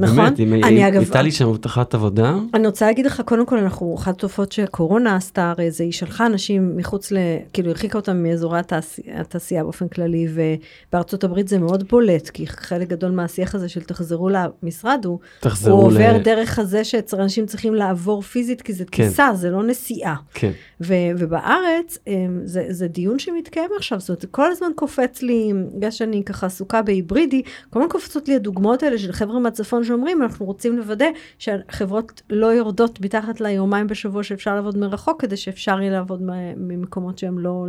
נכון? 0.00 0.16
באמת, 0.16 0.40
אם 0.40 0.52
הייתה 0.72 1.22
לי 1.22 1.30
שם 1.30 1.48
הבטחת 1.48 1.94
עבודה. 1.94 2.34
אני 2.54 2.66
רוצה 2.66 2.86
להגיד 2.86 3.06
לך, 3.06 3.20
קודם 3.24 3.46
כל, 3.46 3.58
אנחנו, 3.58 3.94
אחת 3.98 4.14
התופעות 4.14 4.52
שקורונה 4.52 5.16
עשתה, 5.16 5.50
הרי 5.50 5.70
זה 5.70 5.84
היא 5.84 5.92
שלחה 5.92 6.26
אנשים 6.26 6.76
מחוץ 6.76 7.12
ל... 7.12 7.16
כאילו, 7.52 7.68
הרחיקה 7.70 7.98
אותם 7.98 8.22
מאזורי 8.22 8.58
התעשייה, 8.58 9.20
התעשייה 9.20 9.62
באופן 9.62 9.88
כללי, 9.88 10.28
ובארצות 10.34 11.24
הברית 11.24 11.48
זה 11.48 11.58
מאוד 11.58 11.88
בולט, 11.88 12.28
כי 12.28 12.46
חלק 12.46 12.88
גדול 12.88 13.10
מהשיח 13.10 13.54
הזה 13.54 13.68
של 13.68 13.80
תחזרו 13.80 14.28
למשרד, 14.28 15.04
הוא, 15.04 15.18
הוא 15.66 15.72
עובר 15.72 16.16
ל... 16.16 16.22
דרך 16.22 16.58
הזה 16.58 16.84
שאנשים 16.84 17.46
צריכים 17.46 17.74
לעבור 17.74 18.22
פיזית, 18.22 18.62
כי 18.62 18.72
זה 18.72 18.84
כן. 18.90 19.08
טיסה, 19.08 19.28
זה 19.34 19.50
לא 19.50 19.62
נסיעה. 19.62 20.14
כן. 20.34 20.50
ו, 20.80 20.94
ובארץ, 21.18 21.98
אמ, 22.06 22.40
זה, 22.44 22.66
זה 22.68 22.88
דיון 22.88 23.18
שמתקיים 23.18 23.70
עכשיו, 23.76 24.00
זאת 24.00 24.08
אומרת, 24.08 24.24
כל 24.30 24.50
הזמן 24.50 24.70
קופץ 24.74 25.22
לי, 25.22 25.52
בגלל 25.76 25.90
שאני 25.90 26.24
ככה 26.24 26.46
עסוקה 26.46 26.82
בהיברידי, 26.82 27.42
כל 27.70 27.78
הזמן 27.78 27.90
קופצות 27.90 28.28
לי 28.28 28.36
הדוגמאות 28.36 28.82
האלה 28.82 28.98
של 28.98 29.12
חבר'ה 29.12 29.40
מהצפון 29.40 29.84
שאומרים, 29.90 30.22
אנחנו 30.22 30.46
רוצים 30.46 30.76
לוודא 30.76 31.06
שהחברות 31.38 32.22
לא 32.30 32.46
יורדות 32.46 33.00
מתחת 33.00 33.40
ליומיים 33.40 33.86
בשבוע 33.86 34.22
שאפשר 34.22 34.54
לעבוד 34.54 34.76
מרחוק, 34.76 35.20
כדי 35.20 35.36
שאפשר 35.36 35.80
יהיה 35.80 35.92
לעבוד 35.92 36.22
ממקומות 36.56 37.18
שהם 37.18 37.38
לא 37.38 37.66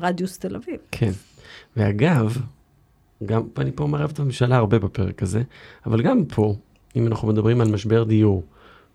רדיוס 0.00 0.38
תל 0.38 0.56
אביב. 0.56 0.76
כן, 0.90 1.10
ואגב, 1.76 2.36
גם 3.24 3.42
אני 3.58 3.72
פה 3.74 3.86
מערב 3.86 4.10
את 4.14 4.18
הממשלה 4.18 4.56
הרבה 4.56 4.78
בפרק 4.78 5.22
הזה, 5.22 5.42
אבל 5.86 6.02
גם 6.02 6.24
פה, 6.24 6.54
אם 6.96 7.06
אנחנו 7.06 7.28
מדברים 7.28 7.60
על 7.60 7.68
משבר 7.68 8.04
דיור, 8.04 8.42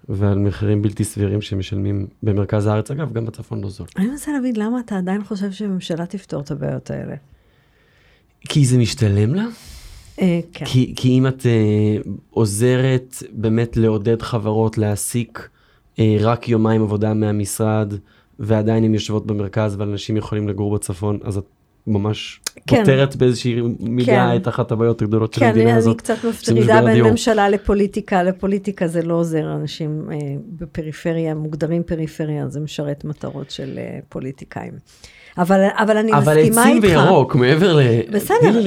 ועל 0.10 0.38
מחירים 0.38 0.82
בלתי 0.82 1.04
סבירים 1.04 1.42
שמשלמים 1.42 2.08
במרכז 2.24 2.68
הארץ, 2.68 2.92
אגב, 2.92 3.14
גם 3.14 3.26
בצפון 3.26 3.62
לא 3.62 3.70
זול. 3.70 3.88
אני 3.98 4.08
מנסה 4.08 4.32
להבין 4.32 4.56
למה 4.56 4.80
אתה 4.80 4.98
עדיין 4.98 5.24
חושב 5.24 5.52
שהממשלה 5.52 6.06
תפתור 6.06 6.42
את 6.42 6.52
הבעיות 6.52 6.92
האלה. 6.92 7.16
כי 8.50 8.66
זה 8.66 8.78
משתלם 8.78 9.34
לה? 9.34 9.46
אה, 10.22 10.40
כן. 10.54 10.66
כי, 10.66 10.94
כי 10.96 11.10
אם 11.10 11.28
את 11.28 11.42
uh, 11.42 12.10
עוזרת 12.30 13.16
באמת 13.32 13.78
לעודד 13.78 14.22
חברות 14.22 14.78
להעסיק 14.78 15.50
uh, 15.96 16.00
רק 16.20 16.50
יומיים 16.50 16.82
עבודה 16.82 17.14
מהמשרד, 17.14 17.94
ועדיין 18.40 18.84
הן 18.84 18.94
יושבות 18.94 19.26
במרכז 19.26 19.76
ואנשים 19.80 20.18
יכולים 20.18 20.50
לגור 20.50 20.76
בצפון, 20.76 21.20
אז 21.24 21.38
את 21.38 21.46
ממש 21.88 22.40
כן. 22.68 22.80
פותרת 22.80 23.16
באיזושהי 23.16 23.62
מילה 23.80 24.32
כן. 24.32 24.36
את 24.36 24.48
אחת 24.48 24.72
הבעיות 24.72 25.02
הגדולות 25.02 25.36
כן, 25.36 25.40
של 25.40 25.46
המדינה 25.46 25.70
אני 25.70 25.78
הזאת. 25.78 26.02
כן, 26.02 26.14
אני 26.14 26.20
קצת 26.20 26.30
מפרידה 26.30 26.82
בין 26.82 26.88
הדיור. 26.88 27.10
ממשלה 27.12 27.50
לפוליטיקה. 27.50 28.24
לפוליטיקה 28.24 28.88
זה 28.88 29.02
לא 29.02 29.14
עוזר, 29.14 29.54
אנשים 29.54 30.12
אה, 30.12 30.18
בפריפריה, 30.50 31.36
מוגדרים 31.36 31.84
פריפריה, 31.84 32.48
זה 32.48 32.60
משרת 32.60 33.06
מטרות 33.06 33.52
של 33.52 33.78
אה, 33.78 34.00
פוליטיקאים. 34.10 34.74
אבל, 35.38 35.68
אבל 35.74 35.98
אני 35.98 36.14
אבל 36.14 36.38
מסכימה 36.38 36.68
איתך. 36.68 36.86
אבל 36.86 36.92
עצים 36.92 37.00
וירוק, 37.08 37.36
מעבר 37.36 37.76
ל... 37.76 37.82
בסדר, 38.12 38.62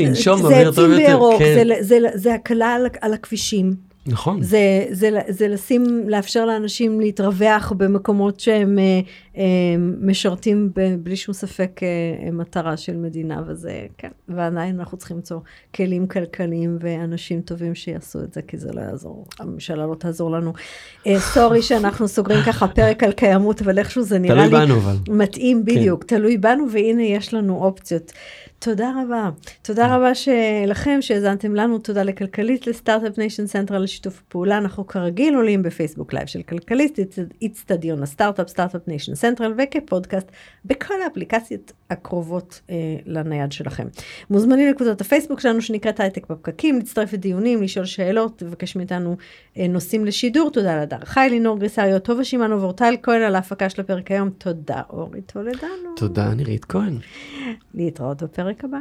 זה 0.49 0.69
עצים 0.69 0.91
וירוק, 0.91 1.39
כן. 1.39 1.55
זה, 1.55 1.75
זה, 1.81 1.99
זה, 2.15 2.35
הקלה 2.35 2.75
על, 2.75 2.87
על 3.01 3.15
הכבישים. 3.15 3.89
נכון. 4.07 4.43
זה, 4.43 4.85
זה, 4.91 5.11
זה 5.29 5.49
לשים, 5.49 5.85
לאפשר 6.07 6.45
לאנשים 6.45 7.01
להתרווח 7.01 7.73
במקומות 7.77 8.41
שהם 8.41 8.79
אה, 8.79 9.01
משרתים 10.01 10.71
ב, 10.77 10.95
בלי 11.03 11.17
שום 11.17 11.35
ספק 11.35 11.81
אה, 11.83 12.31
מטרה 12.31 12.77
של 12.77 12.97
מדינה, 12.97 13.43
וזה, 13.47 13.87
כן, 13.99 14.09
ועדיין 14.29 14.79
אנחנו 14.79 14.99
צריכים 14.99 15.17
למצוא 15.17 15.41
כלים 15.75 16.07
כלכליים 16.07 16.79
ואנשים 16.81 17.41
טובים 17.41 17.75
שיעשו 17.75 18.23
את 18.23 18.33
זה, 18.33 18.43
כי 18.43 18.59
זה 18.59 18.73
לא 18.73 18.81
יעזור, 18.81 19.27
הממשלה 19.39 19.87
לא 19.87 19.95
תעזור 19.95 20.31
לנו. 20.31 20.53
אה, 21.07 21.21
סורי 21.21 21.63
שאנחנו 21.63 22.09
סוגרים 22.09 22.41
ככה 22.47 22.69
פרק 22.69 23.03
על 23.03 23.13
קיימות, 23.13 23.63
אבל 23.63 23.79
איכשהו 23.79 24.03
זה 24.03 24.19
נראה 24.19 24.47
לי 24.47 24.51
בנו, 24.51 24.77
אבל. 24.77 24.97
מתאים, 25.09 25.65
כן. 25.67 25.75
בדיוק, 25.75 26.05
כן. 26.05 26.17
תלוי 26.17 26.39
בנו, 26.39 26.71
והנה 26.73 27.03
יש 27.03 27.35
לנו 27.35 27.65
אופציות. 27.65 28.13
תודה 28.59 28.93
רבה. 29.03 29.31
תודה 29.63 29.97
רבה 29.97 30.13
לכם 30.67 30.99
שהאזנתם 31.01 31.55
לנו, 31.55 31.79
תודה 31.79 32.03
לכלכליסט, 32.03 32.67
ל 32.67 32.72
Start-Up 32.72 33.19
Nation 33.19 33.47
Central 33.47 33.75
על 33.75 33.87
שיתוף 33.87 34.23
הפעולה. 34.27 34.59
אנחנו 34.59 34.87
כרגיל 34.87 35.35
עולים 35.35 35.63
בפייסבוק 35.63 36.13
live 36.13 36.27
של 36.27 36.43
כלכליסט, 36.43 36.99
איצטדיון 37.43 38.03
הסטארט-אפ, 38.03 38.49
Start-Up 38.49 38.89
Nation 38.89 39.15
Central, 39.15 39.28
וכפודקאסט 39.59 40.27
בכל 40.65 40.95
האפליקציות 41.05 41.73
הקרובות 41.91 42.61
אה, 42.71 42.75
לנייד 43.07 43.53
שלכם. 43.53 43.87
מוזמנים 44.31 44.71
לקבוצת 44.71 45.01
הפייסבוק 45.01 45.41
שלנו 45.41 45.63
שנקראת 45.63 46.01
הייטק 46.01 46.31
בפקקים, 46.31 46.79
להצטרף 46.79 47.13
לדיונים, 47.13 47.63
לשאול 47.63 47.85
שאלות, 47.85 48.43
לבקש 48.43 48.77
מאיתנו 48.77 49.17
אה, 49.59 49.67
נושאים 49.69 50.05
לשידור. 50.05 50.51
תודה 50.51 50.83
לדר 50.83 50.99
חי, 51.05 51.27
לינור 51.31 51.59
גריסריו, 51.59 51.99
טובה 51.99 52.25
שמענו 52.25 52.61
ואורטל 52.61 52.95
כהן 53.03 53.23
על 53.23 53.35
ההפקה 53.35 53.69
של 53.69 53.81
הפרק 53.81 54.11
היום. 54.11 54.31
תודה 54.31 54.83
אורי 54.91 55.21
טולדנו. 55.21 55.95
תודה 55.97 56.35
נירית 56.35 56.65
כהן. 56.65 56.99
להתראות 57.75 58.23
בפרק 58.23 58.65
הבא. 58.65 58.79